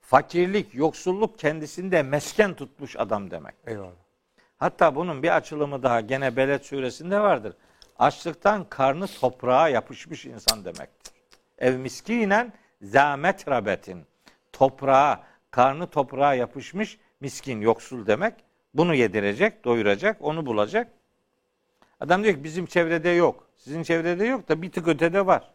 fakirlik, 0.00 0.74
yoksulluk 0.74 1.38
kendisinde 1.38 2.02
mesken 2.02 2.54
tutmuş 2.54 2.96
adam 2.96 3.30
demek. 3.30 3.54
Eyvallah. 3.66 4.03
Hatta 4.64 4.94
bunun 4.94 5.22
bir 5.22 5.36
açılımı 5.36 5.82
daha 5.82 6.00
gene 6.00 6.36
Beled 6.36 6.62
suresinde 6.62 7.20
vardır. 7.20 7.54
Açlıktan 7.98 8.66
karnı 8.68 9.06
toprağa 9.06 9.68
yapışmış 9.68 10.26
insan 10.26 10.64
demektir. 10.64 11.12
Ev 11.58 11.76
miskinen 11.76 12.52
zâmet 12.82 13.48
rabetin. 13.48 14.06
Toprağa, 14.52 15.22
karnı 15.50 15.86
toprağa 15.86 16.34
yapışmış 16.34 16.98
miskin, 17.20 17.60
yoksul 17.60 18.06
demek. 18.06 18.34
Bunu 18.74 18.94
yedirecek, 18.94 19.64
doyuracak, 19.64 20.16
onu 20.20 20.46
bulacak. 20.46 20.88
Adam 22.00 22.24
diyor 22.24 22.34
ki 22.34 22.44
bizim 22.44 22.66
çevrede 22.66 23.08
yok. 23.08 23.48
Sizin 23.56 23.82
çevrede 23.82 24.24
yok 24.24 24.48
da 24.48 24.62
bir 24.62 24.72
tık 24.72 24.88
ötede 24.88 25.26
var. 25.26 25.50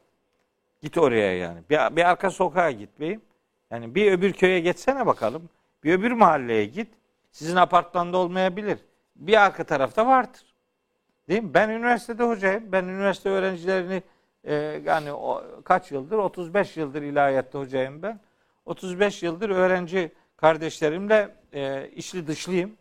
Git 0.81 0.97
oraya 0.97 1.37
yani. 1.37 1.59
Bir, 1.69 1.95
bir 1.95 2.09
arka 2.09 2.31
sokağa 2.31 2.71
git 2.71 2.99
beyim. 2.99 3.21
Yani 3.71 3.95
bir 3.95 4.11
öbür 4.11 4.33
köye 4.33 4.59
geçsene 4.59 5.05
bakalım. 5.05 5.49
Bir 5.83 5.93
öbür 5.93 6.11
mahalleye 6.11 6.65
git. 6.65 6.87
Sizin 7.31 7.55
apartmanda 7.55 8.17
olmayabilir. 8.17 8.79
Bir 9.19 9.45
arka 9.45 9.63
tarafta 9.63 10.07
vardır. 10.07 10.45
Değil 11.29 11.43
mi? 11.43 11.53
Ben 11.53 11.69
üniversitede 11.69 12.23
hocayım. 12.23 12.71
Ben 12.71 12.83
üniversite 12.83 13.29
öğrencilerini 13.29 14.03
e, 14.43 14.55
yani 14.85 15.13
o, 15.13 15.43
kaç 15.63 15.91
yıldır? 15.91 16.17
35 16.17 16.77
yıldır 16.77 17.01
ilahiyatta 17.01 17.59
hocayım 17.59 18.01
ben. 18.01 18.19
35 18.65 19.23
yıldır 19.23 19.49
öğrenci 19.49 20.11
kardeşlerimle 20.37 21.35
e, 21.53 21.89
içli 21.89 22.27
dışlıyım. 22.27 22.77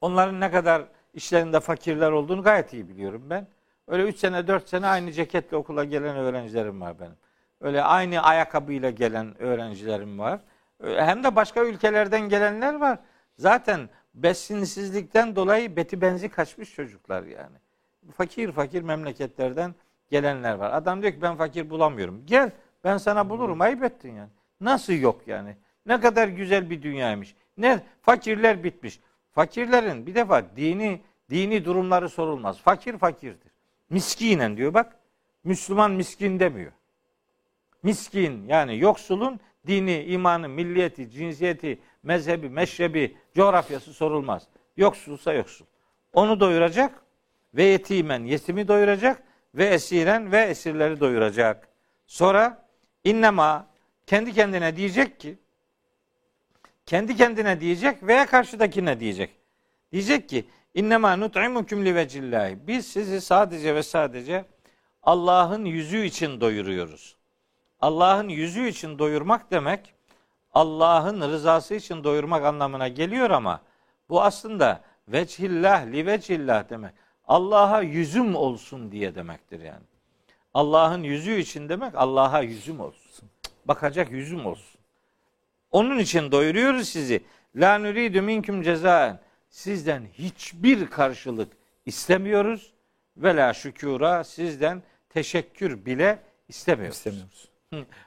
Onların 0.00 0.40
ne 0.40 0.50
kadar 0.50 0.82
işlerinde 1.14 1.60
fakirler 1.60 2.10
olduğunu 2.10 2.42
gayet 2.42 2.72
iyi 2.72 2.88
biliyorum 2.88 3.22
ben. 3.30 3.46
Öyle 3.88 4.02
3 4.02 4.18
sene 4.18 4.46
4 4.46 4.68
sene 4.68 4.86
aynı 4.86 5.12
ceketle 5.12 5.56
okula 5.56 5.84
gelen 5.84 6.16
öğrencilerim 6.16 6.80
var 6.80 7.00
benim. 7.00 7.16
Öyle 7.60 7.82
aynı 7.82 8.22
ayakkabıyla 8.22 8.90
gelen 8.90 9.42
öğrencilerim 9.42 10.18
var. 10.18 10.40
Hem 10.82 11.24
de 11.24 11.36
başka 11.36 11.64
ülkelerden 11.64 12.28
gelenler 12.28 12.74
var. 12.74 12.98
Zaten 13.36 13.88
besinsizlikten 14.22 15.36
dolayı 15.36 15.76
beti 15.76 16.00
benzi 16.00 16.28
kaçmış 16.28 16.74
çocuklar 16.74 17.22
yani. 17.22 17.56
Fakir 18.16 18.52
fakir 18.52 18.82
memleketlerden 18.82 19.74
gelenler 20.10 20.54
var. 20.54 20.72
Adam 20.72 21.02
diyor 21.02 21.12
ki 21.12 21.22
ben 21.22 21.36
fakir 21.36 21.70
bulamıyorum. 21.70 22.22
Gel 22.26 22.50
ben 22.84 22.96
sana 22.96 23.30
bulurum. 23.30 23.60
Ayıp 23.60 23.84
ettin 23.84 24.14
yani. 24.14 24.30
Nasıl 24.60 24.92
yok 24.92 25.22
yani? 25.26 25.56
Ne 25.86 26.00
kadar 26.00 26.28
güzel 26.28 26.70
bir 26.70 26.82
dünyaymış. 26.82 27.34
Ne 27.58 27.82
fakirler 28.02 28.64
bitmiş. 28.64 29.00
Fakirlerin 29.32 30.06
bir 30.06 30.14
defa 30.14 30.56
dini 30.56 31.00
dini 31.30 31.64
durumları 31.64 32.08
sorulmaz. 32.08 32.58
Fakir 32.58 32.98
fakirdir. 32.98 33.52
Miskinen 33.90 34.56
diyor 34.56 34.74
bak. 34.74 34.96
Müslüman 35.44 35.90
miskin 35.90 36.40
demiyor. 36.40 36.72
Miskin 37.82 38.46
yani 38.46 38.78
yoksulun 38.78 39.40
dini, 39.66 40.02
imanı, 40.04 40.48
milliyeti, 40.48 41.10
cinsiyeti, 41.10 41.78
mezhebi, 42.08 42.48
meşrebi, 42.48 43.16
coğrafyası 43.34 43.92
sorulmaz. 43.92 44.42
Yoksulsa 44.76 45.32
yoksul. 45.32 45.66
Onu 46.12 46.40
doyuracak 46.40 47.02
ve 47.54 47.64
yetimen 47.64 48.24
yetimi 48.24 48.68
doyuracak 48.68 49.22
ve 49.54 49.66
esiren 49.66 50.32
ve 50.32 50.40
esirleri 50.40 51.00
doyuracak. 51.00 51.68
Sonra 52.06 52.68
innema 53.04 53.66
kendi 54.06 54.32
kendine 54.32 54.76
diyecek 54.76 55.20
ki 55.20 55.38
kendi 56.86 57.16
kendine 57.16 57.60
diyecek 57.60 58.02
veya 58.02 58.26
karşıdakine 58.26 59.00
diyecek. 59.00 59.30
Diyecek 59.92 60.28
ki 60.28 60.44
innema 60.74 61.16
nut'imukum 61.16 61.84
li 61.84 61.94
vecillahi. 61.94 62.58
Biz 62.66 62.86
sizi 62.86 63.20
sadece 63.20 63.74
ve 63.74 63.82
sadece 63.82 64.44
Allah'ın 65.02 65.64
yüzü 65.64 66.04
için 66.04 66.40
doyuruyoruz. 66.40 67.16
Allah'ın 67.80 68.28
yüzü 68.28 68.68
için 68.68 68.98
doyurmak 68.98 69.50
demek 69.50 69.94
Allah'ın 70.54 71.20
rızası 71.20 71.74
için 71.74 72.04
doyurmak 72.04 72.44
anlamına 72.44 72.88
geliyor 72.88 73.30
ama 73.30 73.60
bu 74.08 74.22
aslında 74.22 74.80
vecihillah 75.08 75.86
li 75.86 76.06
vecihillah 76.06 76.70
demek. 76.70 76.92
Allah'a 77.24 77.82
yüzüm 77.82 78.36
olsun 78.36 78.92
diye 78.92 79.14
demektir 79.14 79.60
yani. 79.60 79.84
Allah'ın 80.54 81.02
yüzü 81.02 81.34
için 81.34 81.68
demek 81.68 81.94
Allah'a 81.94 82.42
yüzüm 82.42 82.80
olsun. 82.80 83.28
Bakacak 83.64 84.10
yüzüm 84.10 84.46
olsun. 84.46 84.80
Onun 85.70 85.98
için 85.98 86.32
doyuruyoruz 86.32 86.88
sizi. 86.88 87.24
La 87.56 87.78
nuridu 87.78 88.22
minkum 88.22 88.62
cezaen. 88.62 89.20
Sizden 89.50 90.02
hiçbir 90.12 90.86
karşılık 90.86 91.52
istemiyoruz 91.86 92.72
ve 93.16 93.36
la 93.36 93.54
şükura 93.54 94.24
sizden 94.24 94.82
teşekkür 95.08 95.86
bile 95.86 96.22
istemiyoruz. 96.48 96.96
İstemiyoruz. 96.96 97.48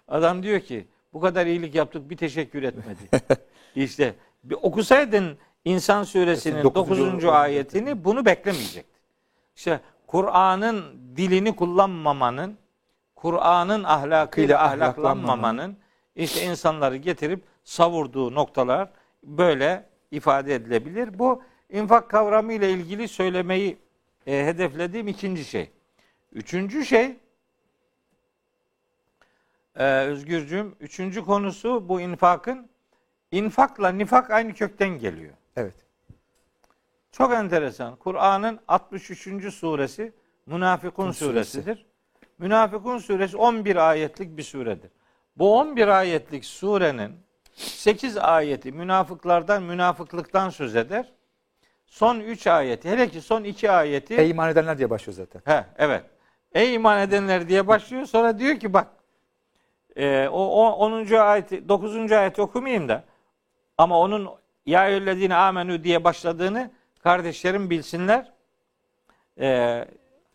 Adam 0.07 0.43
diyor 0.43 0.59
ki 0.59 0.87
bu 1.13 1.19
kadar 1.19 1.45
iyilik 1.45 1.75
yaptık 1.75 2.09
bir 2.09 2.17
teşekkür 2.17 2.63
etmedi. 2.63 3.23
işte 3.75 4.15
bir 4.43 4.57
okusaydın 4.61 5.37
İnsan 5.65 6.03
suresinin 6.03 6.63
Dokuzuncu 6.63 7.27
9. 7.27 7.35
ayetini 7.35 8.03
bunu 8.03 8.25
beklemeyecektin. 8.25 9.01
İşte 9.55 9.79
Kur'an'ın 10.07 10.83
dilini 11.15 11.55
kullanmamanın, 11.55 12.57
Kur'an'ın 13.15 13.83
ahlakıyla 13.83 14.59
Ahlakıyla 14.59 14.63
ahlaklanmamanın 14.63 15.77
işte 16.15 16.43
insanları 16.43 16.97
getirip 16.97 17.43
savurduğu 17.63 18.35
noktalar 18.35 18.89
böyle 19.23 19.89
ifade 20.11 20.55
edilebilir. 20.55 21.19
Bu 21.19 21.43
infak 21.69 22.09
kavramı 22.09 22.53
ile 22.53 22.71
ilgili 22.71 23.07
söylemeyi 23.07 23.77
e, 24.27 24.45
hedeflediğim 24.45 25.07
ikinci 25.07 25.45
şey. 25.45 25.71
Üçüncü 26.33 26.85
şey 26.85 27.15
ee, 29.75 29.85
Özgürcüğüm, 29.85 30.75
üçüncü 30.79 31.25
konusu 31.25 31.89
bu 31.89 32.01
infakın 32.01 32.69
infakla 33.31 33.89
nifak 33.89 34.31
aynı 34.31 34.53
kökten 34.53 34.89
geliyor. 34.89 35.33
Evet. 35.55 35.75
Çok 37.11 37.33
enteresan. 37.33 37.95
Kur'an'ın 37.95 38.59
63. 38.67 39.53
suresi 39.53 40.13
Münafıkun 40.45 41.11
Suresi. 41.11 41.51
suresidir. 41.51 41.85
Münafıkun 42.37 42.97
suresi 42.97 43.37
11 43.37 43.75
ayetlik 43.75 44.37
bir 44.37 44.43
suredir. 44.43 44.91
Bu 45.37 45.59
11 45.59 45.87
ayetlik 45.87 46.45
surenin 46.45 47.11
8 47.53 48.17
ayeti 48.17 48.71
münafıklardan, 48.71 49.63
münafıklıktan 49.63 50.49
söz 50.49 50.75
eder. 50.75 51.11
Son 51.85 52.19
3 52.19 52.47
ayeti, 52.47 52.89
hele 52.89 53.09
ki 53.09 53.21
son 53.21 53.43
2 53.43 53.71
ayeti 53.71 54.15
Ey 54.15 54.29
iman 54.29 54.49
edenler 54.49 54.77
diye 54.77 54.89
başlıyor 54.89 55.15
zaten. 55.17 55.41
He, 55.53 55.65
evet. 55.77 56.03
Ey 56.53 56.73
iman 56.73 57.01
edenler 57.01 57.49
diye 57.49 57.67
başlıyor. 57.67 58.05
Sonra 58.05 58.39
diyor 58.39 58.59
ki 58.59 58.73
bak 58.73 58.87
e, 59.95 60.27
o, 60.27 60.45
o 60.45 60.71
10. 60.71 61.11
ayeti 61.11 61.69
9. 61.69 62.11
ayeti 62.11 62.41
okumayayım 62.41 62.89
da 62.89 63.03
ama 63.77 63.99
onun 63.99 64.29
ya 64.65 64.87
eyyühellezine 64.89 65.35
amenü 65.35 65.83
diye 65.83 66.03
başladığını 66.03 66.71
kardeşlerim 67.03 67.69
bilsinler. 67.69 68.31
E, 69.39 69.87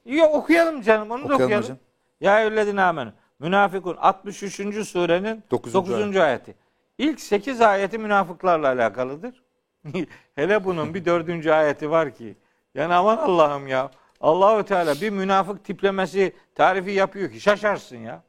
yok 0.04 0.34
okuyalım 0.34 0.82
canım 0.82 1.10
onu 1.10 1.20
da 1.20 1.24
Okuyalım 1.24 1.44
okuyalım. 1.44 1.64
hocam. 1.64 1.78
Ya 2.20 2.40
eyyühellezine 2.40 2.82
amenü. 2.82 3.12
Münafıkun 3.38 3.96
63. 3.96 4.54
surenin 4.88 5.44
9. 5.50 5.74
Dokuzuncu 5.74 6.22
ayeti. 6.22 6.54
İlk 6.98 7.20
8 7.20 7.60
ayeti 7.60 7.98
münafıklarla 7.98 8.68
alakalıdır. 8.68 9.42
Hele 10.34 10.64
bunun 10.64 10.94
bir 10.94 11.04
dördüncü 11.04 11.50
ayeti 11.50 11.90
var 11.90 12.14
ki. 12.14 12.36
Yani 12.74 12.94
aman 12.94 13.16
Allah'ım 13.16 13.66
ya. 13.68 13.90
Allahü 14.20 14.64
Teala 14.64 14.94
bir 15.00 15.10
münafık 15.10 15.64
tiplemesi 15.64 16.32
tarifi 16.54 16.90
yapıyor 16.90 17.30
ki 17.30 17.40
şaşarsın 17.40 17.96
ya. 17.96 18.22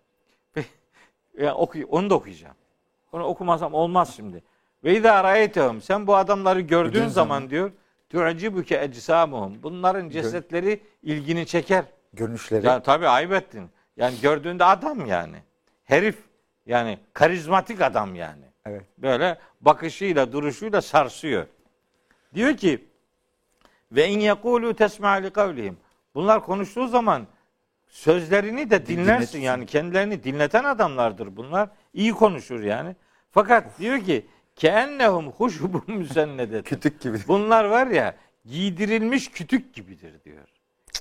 Ya 1.38 1.56
oku, 1.56 1.80
onu 1.89 2.10
da 2.10 2.15
okuyacağım. 2.15 2.56
Onu 3.12 3.23
okumasam 3.23 3.73
olmaz 3.73 4.13
şimdi. 4.15 4.43
Ve 4.84 4.97
izâ 4.97 5.23
râeytehum. 5.23 5.82
Sen 5.82 6.08
bu 6.08 6.15
adamları 6.15 6.62
gördüğün 6.62 6.91
Gördüğün 6.91 7.08
zaman, 7.08 7.36
zaman. 7.36 7.50
diyor 7.50 7.71
tu'cibuke 8.10 8.84
ecsamuhum. 8.84 9.63
Bunların 9.63 10.10
cesetleri 10.10 10.80
ilgini 11.04 11.45
çeker. 11.45 11.86
Görünüşleri. 12.13 12.65
Ya 12.65 12.84
tabii 12.84 13.08
ayıp 13.08 13.34
ettin. 13.34 13.69
Yani 13.97 14.15
gördüğünde 14.21 14.65
adam 14.65 15.06
yani. 15.06 15.38
Herif 15.84 16.17
yani 16.65 17.00
karizmatik 17.13 17.82
adam 17.82 18.15
yani. 18.15 18.43
Evet. 18.65 18.84
Böyle 18.97 19.38
bakışıyla, 19.62 20.32
duruşuyla 20.32 20.82
sarsıyor. 20.82 21.47
Diyor 22.34 22.58
ki 22.58 22.86
ve 23.91 24.10
in 24.10 24.19
yekulu 24.19 24.73
tesma 24.73 25.10
li 25.10 25.30
kavlihim. 25.30 25.78
Bunlar 26.15 26.45
konuştuğu 26.45 26.88
zaman 26.88 27.28
sözlerini 27.89 28.69
de 28.69 28.88
dinlersin 28.88 29.39
yani 29.39 29.65
kendilerini 29.65 30.23
dinleten 30.23 30.63
adamlardır 30.63 31.36
bunlar. 31.36 31.69
İyi 31.93 32.12
konuşur 32.12 32.63
yani. 32.63 32.95
Fakat 33.32 33.80
diyor 33.80 34.00
ki 34.00 34.26
keennehum 34.56 35.32
huşubun 35.32 35.84
müsennedet. 35.88 36.65
Kütük 36.65 37.02
gibi. 37.02 37.17
Bunlar 37.28 37.65
var 37.65 37.88
ya 37.88 38.15
giydirilmiş 38.45 39.32
kütük 39.32 39.73
gibidir 39.73 40.23
diyor. 40.26 40.47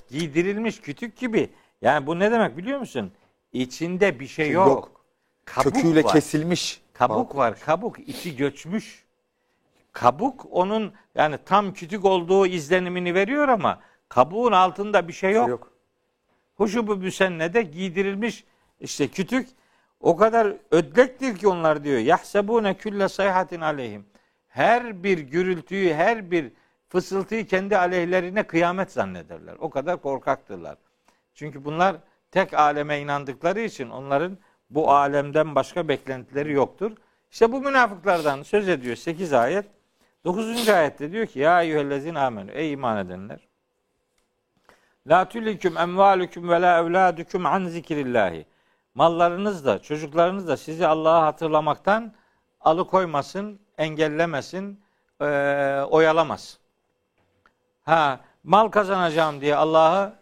Giydirilmiş 0.09 0.81
kütük 0.81 1.17
gibi. 1.17 1.49
Yani 1.81 2.07
bu 2.07 2.19
ne 2.19 2.31
demek 2.31 2.57
biliyor 2.57 2.79
musun? 2.79 3.11
İçinde 3.53 4.19
bir 4.19 4.27
şey 4.27 4.51
yok. 4.51 4.67
Yok. 4.67 4.91
Kabuk 5.45 5.75
Köküyle 5.75 6.03
var. 6.03 6.13
kesilmiş. 6.13 6.81
Kabuk 6.93 7.35
var, 7.35 7.59
kabuk 7.59 7.99
içi 7.99 8.35
göçmüş. 8.35 9.05
Kabuk 9.93 10.45
onun 10.51 10.93
yani 11.15 11.37
tam 11.45 11.73
kütük 11.73 12.05
olduğu 12.05 12.47
izlenimini 12.47 13.13
veriyor 13.13 13.47
ama 13.47 13.79
kabuğun 14.09 14.51
altında 14.51 15.07
bir 15.07 15.13
şey 15.13 15.31
yok. 15.31 15.49
Yok. 15.49 15.76
Huşubu 16.57 16.95
müsennede 16.95 17.61
giydirilmiş 17.61 18.43
işte 18.79 19.07
kütük 19.07 19.49
o 19.99 20.15
kadar 20.15 20.53
ödlektir 20.71 21.37
ki 21.37 21.47
onlar 21.47 21.83
diyor. 21.83 21.99
Yahsebune 21.99 22.73
külle 22.73 23.09
sayhatin 23.09 23.61
aleyhim. 23.61 24.05
Her 24.47 25.03
bir 25.03 25.17
gürültüyü, 25.17 25.93
her 25.93 26.31
bir 26.31 26.51
fısıltıyı 26.89 27.47
kendi 27.47 27.77
aleyhlerine 27.77 28.43
kıyamet 28.43 28.91
zannederler. 28.91 29.55
O 29.59 29.69
kadar 29.69 30.01
korkaktırlar. 30.01 30.77
Çünkü 31.33 31.65
bunlar 31.65 31.95
tek 32.31 32.53
aleme 32.53 32.99
inandıkları 32.99 33.59
için 33.59 33.89
onların 33.89 34.37
bu 34.69 34.91
alemden 34.91 35.55
başka 35.55 35.87
beklentileri 35.87 36.53
yoktur. 36.53 36.91
İşte 37.31 37.51
bu 37.51 37.61
münafıklardan 37.61 38.43
söz 38.43 38.69
ediyor 38.69 38.95
8 38.95 39.33
ayet. 39.33 39.65
9. 40.25 40.69
ayette 40.69 41.11
diyor 41.11 41.25
ki 41.25 41.39
ya 41.39 41.61
eyyühellezine 41.63 42.19
amenü 42.19 42.51
ey 42.51 42.71
iman 42.71 43.05
edenler. 43.05 43.46
La 45.07 45.29
tüliküm 45.29 45.77
emvalüküm 45.77 46.49
ve 46.49 46.61
la 46.61 46.79
evladüküm 46.79 47.45
an 47.45 47.65
zikrillahi. 47.65 48.45
Mallarınız 48.95 49.65
da 49.65 49.81
çocuklarınız 49.81 50.47
da 50.47 50.57
sizi 50.57 50.87
Allah'a 50.87 51.25
hatırlamaktan 51.25 52.13
alıkoymasın, 52.61 53.59
engellemesin, 53.77 54.81
eee 55.21 55.81
oyalamasın. 55.89 56.59
Ha, 57.83 58.19
mal 58.43 58.67
kazanacağım 58.67 59.41
diye 59.41 59.55
Allah'ı 59.55 60.13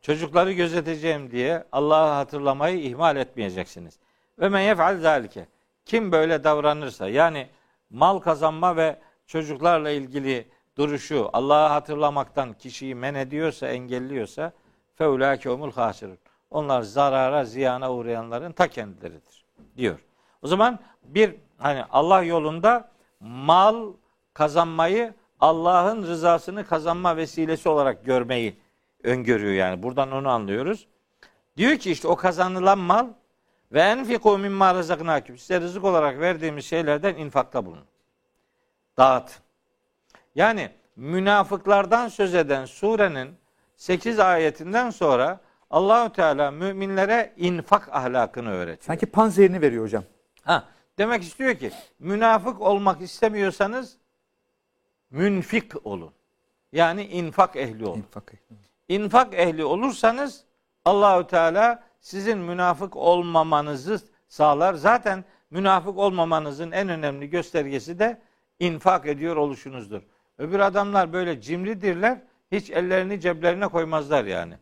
çocukları 0.00 0.52
gözeteceğim 0.52 1.30
diye 1.30 1.64
Allah'ı 1.72 2.12
hatırlamayı 2.12 2.82
ihmal 2.82 3.16
etmeyeceksiniz. 3.16 3.98
Ve 4.38 4.48
men 4.48 4.60
yef'al 4.60 5.00
zalike. 5.00 5.46
Kim 5.84 6.12
böyle 6.12 6.44
davranırsa 6.44 7.08
yani 7.08 7.48
mal 7.90 8.18
kazanma 8.18 8.76
ve 8.76 8.98
çocuklarla 9.26 9.90
ilgili 9.90 10.48
duruşu 10.76 11.30
Allah'ı 11.32 11.68
hatırlamaktan 11.68 12.52
kişiyi 12.52 12.94
men 12.94 13.14
ediyorsa, 13.14 13.68
engelliyorsa 13.68 14.52
feulâke 14.94 15.50
umul 15.50 15.72
hasirun. 15.72 16.18
Onlar 16.50 16.82
zarara, 16.82 17.44
ziyana 17.44 17.92
uğrayanların 17.92 18.52
ta 18.52 18.68
kendileridir 18.68 19.44
diyor. 19.76 20.04
O 20.42 20.46
zaman 20.46 20.78
bir 21.02 21.34
hani 21.58 21.84
Allah 21.84 22.22
yolunda 22.22 22.90
mal 23.20 23.92
kazanmayı 24.34 25.14
Allah'ın 25.40 26.02
rızasını 26.02 26.66
kazanma 26.66 27.16
vesilesi 27.16 27.68
olarak 27.68 28.04
görmeyi 28.04 28.56
öngörüyor 29.02 29.52
yani. 29.52 29.82
Buradan 29.82 30.12
onu 30.12 30.28
anlıyoruz. 30.28 30.86
Diyor 31.56 31.76
ki 31.78 31.90
işte 31.90 32.08
o 32.08 32.16
kazanılan 32.16 32.78
mal 32.78 33.06
ve 33.72 33.80
enfiku 33.80 34.38
mimma 34.38 34.74
rızaknakum. 34.74 35.38
Size 35.38 35.60
rızık 35.60 35.84
olarak 35.84 36.20
verdiğimiz 36.20 36.64
şeylerden 36.64 37.14
infakta 37.14 37.66
bulun. 37.66 37.84
Dağıt. 38.98 39.40
Yani 40.34 40.70
münafıklardan 40.96 42.08
söz 42.08 42.34
eden 42.34 42.64
surenin 42.64 43.34
8 43.76 44.18
ayetinden 44.18 44.90
sonra 44.90 45.40
Allahü 45.70 46.12
Teala 46.12 46.50
müminlere 46.50 47.32
infak 47.36 47.88
ahlakını 47.88 48.50
öğretiyor. 48.50 48.86
Sanki 48.86 49.06
panzehirini 49.06 49.60
veriyor 49.60 49.84
hocam. 49.84 50.04
Ha, 50.42 50.64
demek 50.98 51.22
istiyor 51.22 51.54
ki 51.54 51.70
münafık 51.98 52.60
olmak 52.60 53.00
istemiyorsanız 53.00 53.96
münfik 55.10 55.86
olun. 55.86 56.12
Yani 56.72 57.04
infak 57.04 57.56
ehli 57.56 57.86
olun. 57.86 57.98
İnfak. 57.98 58.32
İnfak 58.88 59.34
ehli 59.34 59.64
olursanız 59.64 60.44
Allahü 60.84 61.26
Teala 61.26 61.82
sizin 62.00 62.38
münafık 62.38 62.96
olmamanızı 62.96 64.00
sağlar. 64.28 64.74
Zaten 64.74 65.24
münafık 65.50 65.98
olmamanızın 65.98 66.70
en 66.70 66.88
önemli 66.88 67.30
göstergesi 67.30 67.98
de 67.98 68.20
infak 68.58 69.06
ediyor 69.06 69.36
oluşunuzdur. 69.36 70.02
Öbür 70.38 70.58
adamlar 70.58 71.12
böyle 71.12 71.40
cimridirler. 71.40 72.18
Hiç 72.52 72.70
ellerini 72.70 73.20
ceplerine 73.20 73.68
koymazlar 73.68 74.24
yani. 74.24 74.54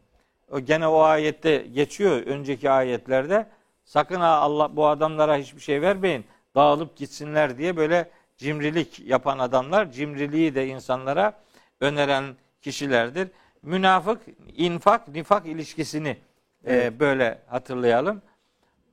O 0.50 0.60
gene 0.60 0.86
o 0.86 1.00
ayette 1.00 1.56
geçiyor 1.56 2.22
önceki 2.26 2.70
ayetlerde. 2.70 3.46
Sakın 3.84 4.20
ha 4.20 4.26
Allah 4.26 4.76
bu 4.76 4.86
adamlara 4.86 5.36
hiçbir 5.36 5.60
şey 5.60 5.82
vermeyin. 5.82 6.24
Dağılıp 6.54 6.96
gitsinler 6.96 7.58
diye 7.58 7.76
böyle 7.76 8.10
cimrilik 8.36 9.00
yapan 9.00 9.38
adamlar 9.38 9.90
cimriliği 9.90 10.54
de 10.54 10.66
insanlara 10.66 11.32
öneren 11.80 12.24
kişilerdir. 12.62 13.28
Münafık, 13.62 14.20
infak, 14.56 15.08
nifak 15.08 15.46
ilişkisini 15.46 16.16
e, 16.66 17.00
böyle 17.00 17.38
hatırlayalım. 17.46 18.22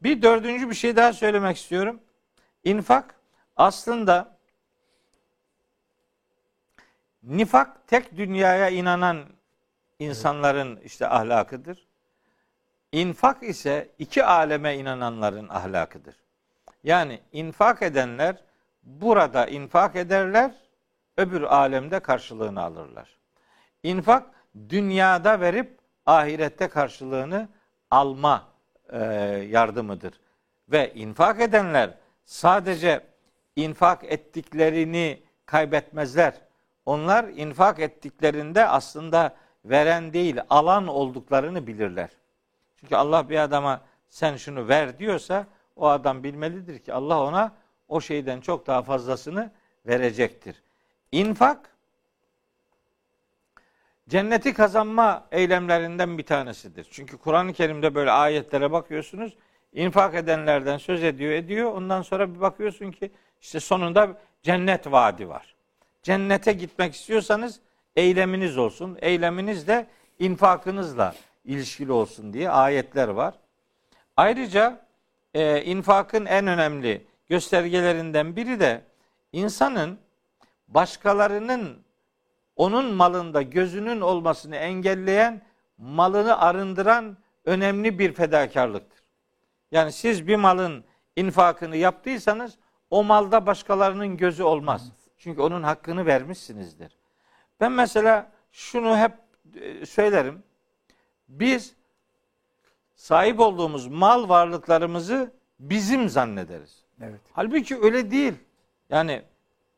Bir 0.04 0.22
dördüncü 0.22 0.70
bir 0.70 0.76
şey 0.76 0.96
daha 0.96 1.14
söylemek 1.14 1.58
istiyorum. 1.58 2.00
İnfak 2.64 3.16
aslında 3.56 4.37
nifak 7.24 7.88
tek 7.88 8.18
dünyaya 8.18 8.70
inanan 8.70 9.26
insanların 10.00 10.80
işte 10.84 11.08
ahlakıdır. 11.08 11.88
İnfak 12.92 13.44
ise 13.44 13.90
iki 14.00 14.24
aleme 14.24 14.76
inananların 14.78 15.50
ahlakıdır. 15.50 16.16
Yani 16.84 17.20
infak 17.32 17.82
edenler 17.82 18.36
burada 18.84 19.48
infak 19.48 19.96
ederler, 19.96 20.52
öbür 21.18 21.42
alemde 21.42 22.00
karşılığını 22.00 22.62
alırlar. 22.62 23.18
İnfak 23.84 24.26
dünyada 24.70 25.40
verip 25.40 25.80
ahirette 26.06 26.68
karşılığını 26.68 27.50
alma 27.92 28.48
e, 28.90 28.98
yardımıdır. 29.50 30.20
Ve 30.70 30.94
infak 30.94 31.42
edenler 31.42 31.94
sadece 32.26 33.02
infak 33.56 34.04
ettiklerini 34.04 35.24
kaybetmezler. 35.46 36.34
Onlar 36.88 37.24
infak 37.24 37.80
ettiklerinde 37.80 38.68
aslında 38.68 39.36
veren 39.66 40.14
değil, 40.14 40.38
alan 40.50 40.88
olduklarını 40.88 41.68
bilirler. 41.68 42.10
Çünkü 42.80 42.96
Allah 42.96 43.30
bir 43.30 43.38
adama 43.38 43.82
sen 44.10 44.36
şunu 44.36 44.68
ver 44.68 45.00
diyorsa 45.00 45.48
o 45.76 45.88
adam 45.88 46.24
bilmelidir 46.24 46.80
ki 46.80 46.94
Allah 46.94 47.24
ona 47.24 47.56
o 47.88 48.02
şeyden 48.02 48.42
çok 48.42 48.68
daha 48.68 48.82
fazlasını 48.82 49.52
verecektir. 49.86 50.64
İnfak 51.12 51.76
cenneti 54.10 54.54
kazanma 54.54 55.28
eylemlerinden 55.32 56.18
bir 56.18 56.26
tanesidir. 56.26 56.88
Çünkü 56.92 57.18
Kur'an-ı 57.18 57.54
Kerim'de 57.54 57.96
böyle 57.96 58.12
ayetlere 58.12 58.72
bakıyorsunuz. 58.72 59.38
infak 59.74 60.16
edenlerden 60.16 60.78
söz 60.78 61.04
ediyor 61.04 61.32
ediyor. 61.32 61.74
Ondan 61.74 62.02
sonra 62.02 62.36
bir 62.36 62.42
bakıyorsun 62.42 62.92
ki 62.92 63.12
işte 63.42 63.60
sonunda 63.60 64.22
cennet 64.44 64.92
vaadi 64.92 65.30
var. 65.30 65.57
Cennete 66.08 66.54
gitmek 66.54 66.96
istiyorsanız 66.96 67.60
eyleminiz 67.96 68.58
olsun. 68.58 68.98
Eyleminiz 69.02 69.68
de 69.68 69.88
infakınızla 70.20 71.16
ilişkili 71.46 71.92
olsun 71.92 72.34
diye 72.34 72.50
ayetler 72.50 73.08
var. 73.08 73.34
Ayrıca 74.18 74.86
e, 75.34 75.64
infakın 75.64 76.26
en 76.26 76.48
önemli 76.48 77.06
göstergelerinden 77.30 78.36
biri 78.36 78.60
de 78.60 78.82
insanın 79.32 80.00
başkalarının 80.68 81.78
onun 82.56 82.94
malında 82.94 83.42
gözünün 83.42 84.02
olmasını 84.02 84.56
engelleyen, 84.56 85.42
malını 85.78 86.40
arındıran 86.40 87.18
önemli 87.46 88.00
bir 88.00 88.14
fedakarlıktır. 88.14 89.04
Yani 89.72 89.92
siz 89.92 90.28
bir 90.28 90.36
malın 90.36 90.84
infakını 91.16 91.78
yaptıysanız 91.78 92.58
o 92.90 93.04
malda 93.04 93.46
başkalarının 93.46 94.18
gözü 94.18 94.44
olmaz. 94.44 94.97
Çünkü 95.18 95.42
onun 95.42 95.64
hakkını 95.64 96.06
vermişsinizdir. 96.06 96.98
Ben 97.60 97.72
mesela 97.72 98.32
şunu 98.52 98.98
hep 98.98 99.12
e, 99.56 99.86
söylerim. 99.86 100.44
Biz 101.30 101.76
sahip 102.96 103.40
olduğumuz 103.40 103.88
mal 103.88 104.30
varlıklarımızı 104.30 105.32
bizim 105.60 106.10
zannederiz. 106.10 106.84
Evet. 107.02 107.20
Halbuki 107.34 107.78
öyle 107.82 108.12
değil. 108.12 108.34
Yani 108.90 109.22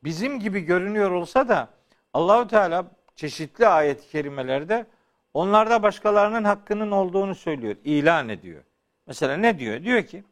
bizim 0.03 0.39
gibi 0.39 0.61
görünüyor 0.61 1.11
olsa 1.11 1.47
da 1.49 1.69
Allahu 2.13 2.47
Teala 2.47 2.85
çeşitli 3.15 3.67
ayet-i 3.67 4.09
kerimelerde 4.09 4.85
onlarda 5.33 5.83
başkalarının 5.83 6.43
hakkının 6.43 6.91
olduğunu 6.91 7.35
söylüyor, 7.35 7.75
ilan 7.83 8.29
ediyor. 8.29 8.63
Mesela 9.07 9.37
ne 9.37 9.59
diyor? 9.59 9.83
Diyor 9.83 10.03
ki 10.03 10.23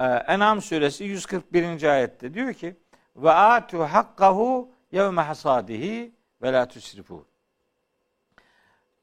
e, 0.00 0.04
En'am 0.04 0.62
suresi 0.62 1.04
141. 1.04 1.82
ayette 1.82 2.34
diyor 2.34 2.52
ki 2.52 2.76
ve 3.16 3.30
atu 3.30 3.78
hakkahu 3.82 4.70
yevme 4.92 5.22
hasadihi 5.22 6.12
ve 6.42 6.52
la 6.52 6.68
tusrifu. 6.68 7.26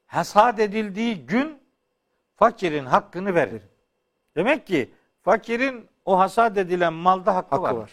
Hasad 0.06 0.58
edildiği 0.58 1.26
gün 1.26 1.58
fakirin 2.36 2.84
hakkını 2.84 3.34
verir. 3.34 3.62
Demek 4.36 4.66
ki 4.66 4.90
fakirin 5.22 5.88
o 6.04 6.18
hasat 6.18 6.58
edilen 6.58 6.92
malda 6.92 7.36
hakkı, 7.36 7.50
Hakkı 7.56 7.62
var. 7.62 7.74
var. 7.74 7.90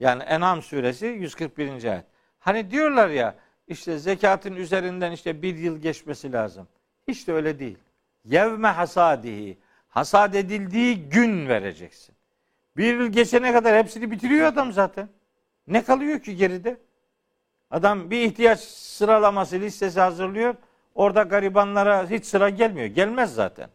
Yani 0.00 0.22
En'am 0.22 0.62
suresi 0.62 1.06
141. 1.06 1.84
ayet. 1.84 2.04
Hani 2.38 2.70
diyorlar 2.70 3.08
ya 3.08 3.34
işte 3.68 3.98
zekatın 3.98 4.56
üzerinden 4.56 5.12
işte 5.12 5.42
bir 5.42 5.56
yıl 5.56 5.78
geçmesi 5.78 6.32
lazım. 6.32 6.68
Hiç 7.08 7.28
de 7.28 7.32
öyle 7.32 7.58
değil. 7.58 7.78
Yevme 8.24 8.68
hasadihi. 8.68 9.58
Hasat 9.88 10.34
edildiği 10.34 11.08
gün 11.08 11.48
vereceksin. 11.48 12.14
Bir 12.78 12.98
yıl 12.98 13.06
geçene 13.06 13.52
kadar 13.52 13.76
hepsini 13.76 14.10
bitiriyor 14.10 14.46
adam 14.46 14.72
zaten. 14.72 15.08
Ne 15.66 15.84
kalıyor 15.84 16.20
ki 16.20 16.36
geride? 16.36 16.76
Adam 17.70 18.10
bir 18.10 18.20
ihtiyaç 18.20 18.60
sıralaması 18.60 19.60
listesi 19.60 20.00
hazırlıyor. 20.00 20.54
Orada 20.94 21.22
garibanlara 21.22 22.10
hiç 22.10 22.26
sıra 22.26 22.50
gelmiyor. 22.50 22.86
Gelmez 22.86 23.34
zaten. 23.34 23.68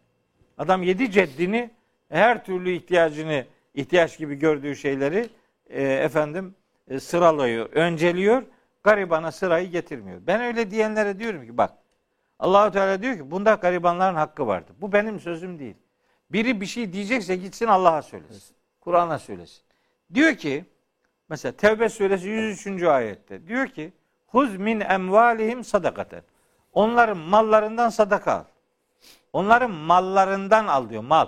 Adam 0.58 0.84
yedi 0.84 1.12
ceddini 1.12 1.72
her 2.10 2.46
türlü 2.46 2.72
ihtiyacını 2.72 3.46
ihtiyaç 3.74 4.18
gibi 4.18 4.36
gördüğü 4.36 4.76
şeyleri 4.76 5.30
e, 5.70 5.84
efendim 5.84 6.56
e, 6.88 7.00
sıralıyor, 7.00 7.70
önceliyor. 7.72 8.44
Garibana 8.84 9.32
sırayı 9.32 9.70
getirmiyor. 9.70 10.22
Ben 10.28 10.42
öyle 10.42 10.72
diyenlere 10.72 11.20
diyorum 11.20 11.46
ki 11.46 11.58
bak 11.58 11.74
Allahu 12.40 12.72
Teala 12.72 13.02
diyor 13.02 13.16
ki 13.16 13.32
bunda 13.32 13.54
garibanların 13.54 14.16
hakkı 14.16 14.48
vardır. 14.48 14.76
Bu 14.82 14.94
benim 14.94 15.20
sözüm 15.20 15.60
değil. 15.60 15.76
Biri 16.32 16.62
bir 16.62 16.66
şey 16.66 16.94
diyecekse 16.94 17.36
gitsin 17.36 17.68
Allah'a 17.68 18.02
söylesin. 18.02 18.56
Kur'an'a 18.84 19.20
söylesin. 19.20 19.64
Diyor 20.14 20.36
ki 20.36 20.66
mesela 21.30 21.52
Tevbe 21.52 21.90
suresi 21.90 22.28
103. 22.30 22.84
ayette 22.84 23.48
diyor 23.48 23.68
ki 23.68 23.94
Huz 24.28 24.58
min 24.58 24.80
emvalihim 24.80 25.64
sadakaten. 25.64 26.22
Onların 26.74 27.18
mallarından 27.18 27.90
sadaka 27.90 28.34
al. 28.34 28.44
Onların 29.34 29.72
mallarından 29.72 30.68
al 30.68 30.90
diyor 30.90 31.04
mal. 31.04 31.28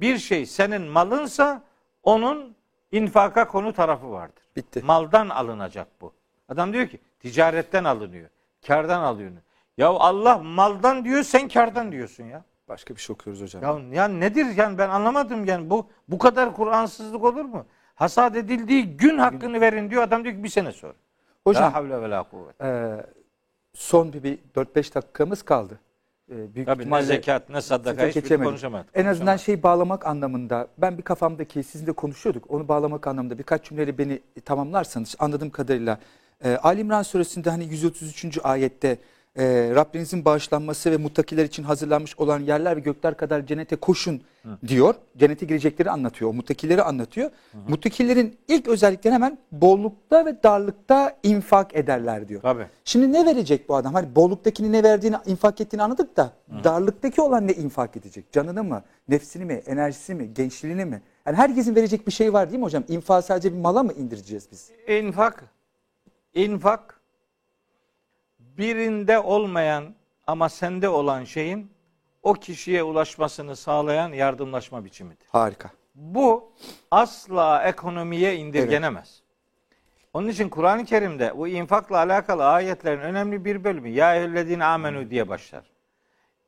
Bir 0.00 0.18
şey 0.18 0.46
senin 0.46 0.82
malınsa 0.82 1.62
onun 2.02 2.56
infaka 2.92 3.48
konu 3.48 3.72
tarafı 3.72 4.10
vardır. 4.10 4.44
Bitti. 4.56 4.82
Maldan 4.82 5.28
alınacak 5.28 5.88
bu. 6.00 6.12
Adam 6.48 6.72
diyor 6.72 6.86
ki 6.88 7.00
ticaretten 7.20 7.84
alınıyor. 7.84 8.28
Kardan 8.66 9.02
alıyor. 9.02 9.32
Ya 9.76 9.88
Allah 9.88 10.38
maldan 10.38 11.04
diyor 11.04 11.22
sen 11.22 11.48
kardan 11.48 11.92
diyorsun 11.92 12.24
ya. 12.24 12.44
Başka 12.68 12.96
bir 12.96 13.00
şey 13.00 13.14
okuyoruz 13.14 13.42
hocam. 13.42 13.62
Ya, 13.92 14.02
ya 14.02 14.08
nedir 14.08 14.46
yani 14.56 14.78
ben 14.78 14.88
anlamadım 14.88 15.44
yani 15.44 15.70
bu 15.70 15.86
bu 16.08 16.18
kadar 16.18 16.54
Kur'ansızlık 16.56 17.24
olur 17.24 17.44
mu? 17.44 17.66
Hasat 17.94 18.36
edildiği 18.36 18.96
gün 18.96 19.18
hakkını 19.18 19.60
verin 19.60 19.90
diyor 19.90 20.02
adam 20.02 20.24
diyor 20.24 20.34
ki 20.36 20.44
bir 20.44 20.48
sene 20.48 20.72
sonra. 20.72 20.92
hocam 21.44 21.62
La 21.64 21.74
havle 21.74 22.02
ve 22.02 22.10
la 22.10 22.22
kuvvet. 22.22 22.60
e, 22.62 22.96
son 23.74 24.12
bir, 24.12 24.22
bir 24.22 24.38
4-5 24.54 24.94
dakikamız 24.94 25.42
kaldı. 25.42 25.80
E, 26.30 26.54
büyük 26.54 26.66
Tabii 26.66 26.90
ne 26.90 27.02
zekat 27.02 27.48
ne 27.50 27.60
sadaka 27.60 27.90
Zekat 27.94 28.08
hiçbir 28.08 28.20
geçemedik. 28.22 28.46
konuşamadık. 28.48 28.86
En 28.94 29.00
azından 29.00 29.14
Konuşamadık. 29.18 29.40
şey 29.44 29.62
bağlamak 29.62 30.06
anlamında 30.06 30.68
ben 30.78 30.98
bir 30.98 31.02
kafamdaki 31.02 31.62
sizinle 31.62 31.92
konuşuyorduk. 31.92 32.50
Onu 32.50 32.68
bağlamak 32.68 33.06
anlamında 33.06 33.38
birkaç 33.38 33.64
cümleyle 33.64 33.98
beni 33.98 34.20
tamamlarsanız 34.44 35.16
anladığım 35.18 35.50
kadarıyla 35.50 35.98
e, 36.44 36.56
Ali 36.56 36.80
İmran 36.80 37.02
suresinde 37.02 37.50
hani 37.50 37.64
133. 37.64 38.38
ayette 38.44 38.98
e, 39.36 39.72
Rabbinizin 39.74 40.24
bağışlanması 40.24 40.90
ve 40.90 40.96
muttakiler 40.96 41.44
için 41.44 41.62
hazırlanmış 41.62 42.18
olan 42.18 42.40
yerler 42.40 42.76
ve 42.76 42.80
gökler 42.80 43.16
kadar 43.16 43.46
cennete 43.46 43.76
koşun 43.76 44.22
diyor. 44.66 44.94
Cennete 45.16 45.46
girecekleri 45.46 45.90
anlatıyor. 45.90 46.30
O 46.30 46.34
muttakileri 46.34 46.82
anlatıyor. 46.82 47.30
Muttakilerin 47.68 48.38
ilk 48.48 48.68
özellikleri 48.68 49.14
hemen 49.14 49.38
bollukta 49.52 50.26
ve 50.26 50.42
darlıkta 50.42 51.16
infak 51.22 51.76
ederler 51.76 52.28
diyor. 52.28 52.42
Tabii. 52.42 52.66
Şimdi 52.84 53.12
ne 53.12 53.26
verecek 53.26 53.68
bu 53.68 53.76
adam? 53.76 53.94
Hani 53.94 54.16
bolluktakini 54.16 54.72
ne 54.72 54.82
verdiğini, 54.82 55.16
infak 55.26 55.60
ettiğini 55.60 55.82
anladık 55.82 56.16
da 56.16 56.32
darlıktaki 56.64 57.20
olan 57.20 57.46
ne 57.46 57.52
infak 57.52 57.96
edecek? 57.96 58.32
Canını 58.32 58.64
mı, 58.64 58.82
nefsini 59.08 59.44
mi, 59.44 59.62
enerjisi 59.66 60.14
mi, 60.14 60.34
gençliğini 60.34 60.84
mi? 60.84 61.02
Yani 61.26 61.36
herkesin 61.36 61.74
verecek 61.74 62.06
bir 62.06 62.12
şey 62.12 62.32
var 62.32 62.50
değil 62.50 62.58
mi 62.58 62.64
hocam? 62.64 62.84
İnfağı 62.88 63.22
sadece 63.22 63.52
bir 63.52 63.58
mala 63.58 63.82
mı 63.82 63.92
indireceğiz 63.92 64.48
biz? 64.52 64.70
İnfak, 64.88 65.44
infak 66.34 67.01
birinde 68.58 69.18
olmayan 69.18 69.94
ama 70.26 70.48
sende 70.48 70.88
olan 70.88 71.24
şeyin 71.24 71.72
o 72.22 72.34
kişiye 72.34 72.82
ulaşmasını 72.82 73.56
sağlayan 73.56 74.12
yardımlaşma 74.12 74.84
biçimidir. 74.84 75.26
Harika. 75.28 75.70
Bu 75.94 76.52
asla 76.90 77.62
ekonomiye 77.62 78.36
indirgenemez. 78.36 79.22
Onun 80.14 80.28
için 80.28 80.48
Kur'an-ı 80.48 80.84
Kerim'de 80.84 81.38
bu 81.38 81.48
infakla 81.48 81.96
alakalı 81.96 82.46
ayetlerin 82.46 83.00
önemli 83.00 83.44
bir 83.44 83.64
bölümü 83.64 83.88
ya 83.88 84.14
eyyühellezine 84.14 84.64
amenu 84.64 85.10
diye 85.10 85.28
başlar. 85.28 85.64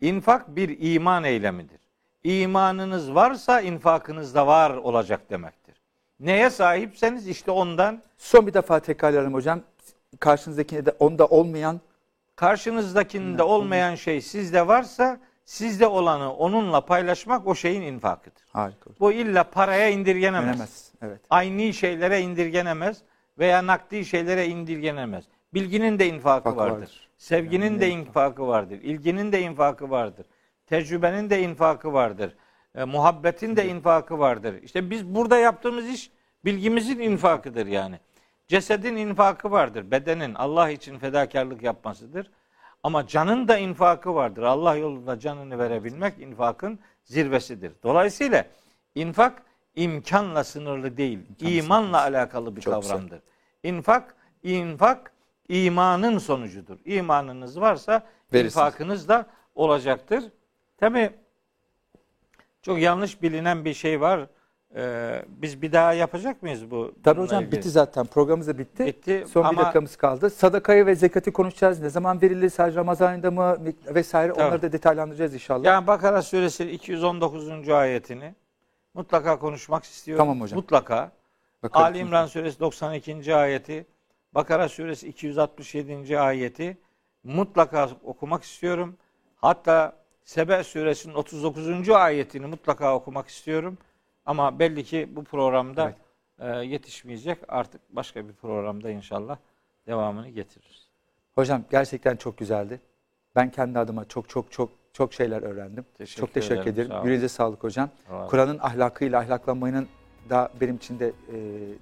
İnfak 0.00 0.56
bir 0.56 0.76
iman 0.80 1.24
eylemidir. 1.24 1.80
İmanınız 2.24 3.14
varsa 3.14 3.60
infakınız 3.60 4.34
da 4.34 4.46
var 4.46 4.70
olacak 4.70 5.30
demektir. 5.30 5.74
Neye 6.20 6.50
sahipseniz 6.50 7.28
işte 7.28 7.50
ondan 7.50 8.02
Son 8.18 8.46
bir 8.46 8.54
defa 8.54 8.80
tekrarlayalım 8.80 9.34
hocam. 9.34 9.60
Karşınızdakine 10.20 10.86
de 10.86 10.90
onda 10.90 11.26
olmayan 11.26 11.80
karşınızdakinde 12.36 13.42
olmayan 13.42 13.94
şey 13.94 14.20
sizde 14.20 14.66
varsa 14.66 15.20
sizde 15.44 15.86
olanı 15.86 16.34
onunla 16.34 16.80
paylaşmak 16.80 17.46
o 17.46 17.54
şeyin 17.54 17.82
infakıdır. 17.82 18.42
harika. 18.52 18.90
Bu 19.00 19.12
illa 19.12 19.44
paraya 19.44 19.88
indirgenemez. 19.88 20.54
Önemez. 20.54 20.92
Evet. 21.02 21.20
Aynı 21.30 21.72
şeylere 21.72 22.20
indirgenemez 22.20 23.02
veya 23.38 23.66
nakdi 23.66 24.04
şeylere 24.04 24.46
indirgenemez. 24.46 25.24
Bilginin 25.54 25.98
de 25.98 26.08
infakı 26.08 26.56
vardır. 26.56 26.72
vardır. 26.72 27.08
Sevginin 27.18 27.64
Yani 27.64 27.80
de 27.80 27.88
infakı 27.88 28.46
vardır. 28.46 28.78
İlginin 28.82 29.32
de 29.32 29.40
infakı 29.40 29.90
vardır. 29.90 30.26
Tecrübenin 30.66 31.30
de 31.30 31.42
infakı 31.42 31.92
vardır. 31.92 32.36
E, 32.74 32.84
muhabbetin 32.84 33.56
de 33.56 33.68
infakı 33.68 34.18
vardır. 34.18 34.54
İşte 34.62 34.90
biz 34.90 35.06
burada 35.06 35.38
yaptığımız 35.38 35.88
iş 35.88 36.10
bilgimizin 36.44 36.98
infakıdır 36.98 37.66
yani. 37.66 37.98
Cesedin 38.48 38.96
infakı 38.96 39.50
vardır. 39.50 39.90
Bedenin 39.90 40.34
Allah 40.34 40.70
için 40.70 40.98
fedakarlık 40.98 41.62
yapmasıdır. 41.62 42.30
Ama 42.82 43.06
canın 43.06 43.48
da 43.48 43.58
infakı 43.58 44.14
vardır. 44.14 44.42
Allah 44.42 44.76
yolunda 44.76 45.18
canını 45.18 45.58
verebilmek 45.58 46.18
infakın 46.18 46.78
zirvesidir. 47.04 47.72
Dolayısıyla 47.82 48.44
infak 48.94 49.42
imkanla 49.74 50.44
sınırlı 50.44 50.96
değil, 50.96 51.18
imanla 51.40 52.00
alakalı 52.00 52.56
bir 52.56 52.60
Çok 52.60 52.82
güzel. 52.82 52.96
kavramdır. 52.96 53.20
İnfak, 53.62 54.14
infak 54.42 55.12
imanın 55.48 56.18
sonucudur. 56.18 56.78
İmanınız 56.84 57.60
varsa 57.60 58.02
Verirsiniz. 58.32 58.56
infakınız 58.56 59.08
da 59.08 59.26
olacaktır. 59.54 60.24
Tabi 60.78 61.10
çok 62.62 62.78
yanlış 62.78 63.22
bilinen 63.22 63.64
bir 63.64 63.74
şey 63.74 64.00
var. 64.00 64.26
Ee, 64.76 65.24
biz 65.28 65.62
bir 65.62 65.72
daha 65.72 65.92
yapacak 65.92 66.42
mıyız 66.42 66.70
bu? 66.70 66.92
Tabii 67.04 67.20
hocam 67.20 67.42
ilgili? 67.42 67.56
bitti 67.56 67.70
zaten. 67.70 68.06
Programımız 68.06 68.48
da 68.48 68.58
bitti. 68.58 68.86
Bitti 68.86 69.24
Son 69.32 69.42
bir 69.44 69.48
ama 69.48 69.62
dakikamız 69.62 69.96
kaldı. 69.96 70.30
Sadakayı 70.30 70.86
ve 70.86 70.94
zekati 70.94 71.32
konuşacağız. 71.32 71.80
Ne 71.80 71.90
zaman 71.90 72.22
verilir? 72.22 72.50
Sadece 72.50 72.78
Ramazan 72.78 73.08
ayında 73.08 73.30
mı? 73.30 73.58
Vesaire. 73.86 74.32
Tabii. 74.32 74.44
Onları 74.44 74.62
da 74.62 74.72
detaylandıracağız 74.72 75.34
inşallah. 75.34 75.64
yani 75.64 75.86
Bakara 75.86 76.22
suresi 76.22 76.70
219. 76.70 77.68
ayetini 77.68 78.34
mutlaka 78.94 79.38
konuşmak 79.38 79.84
istiyorum. 79.84 80.24
Tamam 80.24 80.40
hocam. 80.40 80.58
Mutlaka. 80.58 81.12
Bakalım. 81.62 81.86
Ali 81.86 81.98
İmran 81.98 82.26
suresi 82.26 82.60
92. 82.60 83.34
ayeti, 83.34 83.86
Bakara 84.34 84.68
suresi 84.68 85.08
267. 85.08 86.18
ayeti 86.18 86.78
mutlaka 87.24 87.88
okumak 88.04 88.42
istiyorum. 88.42 88.96
Hatta 89.36 89.96
Sebe 90.24 90.64
suresinin 90.64 91.14
39. 91.14 91.90
ayetini 91.90 92.46
mutlaka 92.46 92.94
okumak 92.94 93.28
istiyorum. 93.28 93.78
Ama 94.26 94.58
belli 94.58 94.84
ki 94.84 95.08
bu 95.16 95.24
programda 95.24 95.92
e, 96.38 96.48
yetişmeyecek. 96.48 97.38
Artık 97.48 97.80
başka 97.90 98.28
bir 98.28 98.32
programda 98.32 98.90
inşallah 98.90 99.36
devamını 99.86 100.28
getiririz. 100.28 100.88
Hocam 101.34 101.62
gerçekten 101.70 102.16
çok 102.16 102.38
güzeldi. 102.38 102.80
Ben 103.36 103.50
kendi 103.50 103.78
adıma 103.78 104.04
çok 104.04 104.28
çok 104.28 104.52
çok 104.52 104.70
çok 104.92 105.12
şeyler 105.14 105.42
öğrendim. 105.42 105.84
Teşekkür 105.98 106.20
çok 106.20 106.34
teşekkür 106.34 106.60
ederim, 106.60 106.72
ederim. 106.74 106.88
sağ. 106.90 107.02
Yüreğinize 107.02 107.28
sağlık 107.28 107.64
hocam. 107.64 107.90
Kur'an'ın 108.28 108.58
ahlakıyla 108.58 109.20
ahlaklanmanın 109.20 109.88
da 110.30 110.50
benim 110.60 110.76
için 110.76 110.98
de 110.98 111.06
e, 111.08 111.34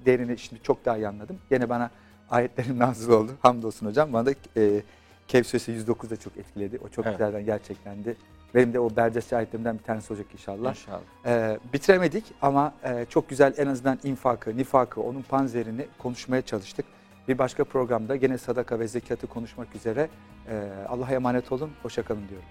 değerini 0.07 0.39
şimdi 0.39 0.63
çok 0.63 0.85
daha 0.85 0.97
iyi 0.97 1.09
anladım. 1.09 1.39
Yine 1.51 1.69
bana 1.69 1.91
ayetlerin 2.31 2.79
nazil 2.79 3.11
oldu. 3.11 3.33
Hamdolsun 3.43 3.87
hocam. 3.87 4.13
Bana 4.13 4.27
da 4.27 4.33
e, 4.57 4.83
Kehf 5.29 5.47
suresi 5.47 5.73
109 5.73 6.11
da 6.11 6.17
çok 6.17 6.37
etkiledi. 6.37 6.79
O 6.85 6.89
çok 6.89 7.07
Evet. 7.07 7.19
güzelden 7.19 7.45
gerçeklendi. 7.45 8.17
Benim 8.55 8.73
de 8.73 8.81
o 8.81 8.97
berces 8.97 9.33
ayetlerimden 9.33 9.79
bir 9.79 9.83
tanesi 9.83 10.13
olacak 10.13 10.27
inşallah. 10.33 10.71
İnşallah. 10.71 11.01
Ee, 11.27 11.59
bitiremedik 11.73 12.25
ama 12.43 12.75
e, 12.85 13.07
çok 13.09 13.29
güzel 13.29 13.55
en 13.57 13.67
azından 13.67 13.99
infakı, 14.05 14.57
nifakı, 14.57 15.01
onun 15.01 15.23
panzerini 15.23 15.87
konuşmaya 15.99 16.43
çalıştık. 16.43 16.87
Bir 17.29 17.39
başka 17.39 17.65
programda 17.65 18.17
gene 18.17 18.39
sadaka 18.39 18.79
ve 18.79 18.89
zekatı 18.89 19.27
konuşmak 19.27 19.77
üzere 19.77 20.09
e, 20.49 20.69
Allah'a 20.89 21.13
emanet 21.13 21.53
olun, 21.53 21.71
hoşça 21.83 22.03
kalın 22.03 22.29
diyorum. 22.29 22.49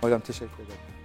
Hocam 0.00 0.20
teşekkür 0.20 0.54
ederim. 0.54 0.97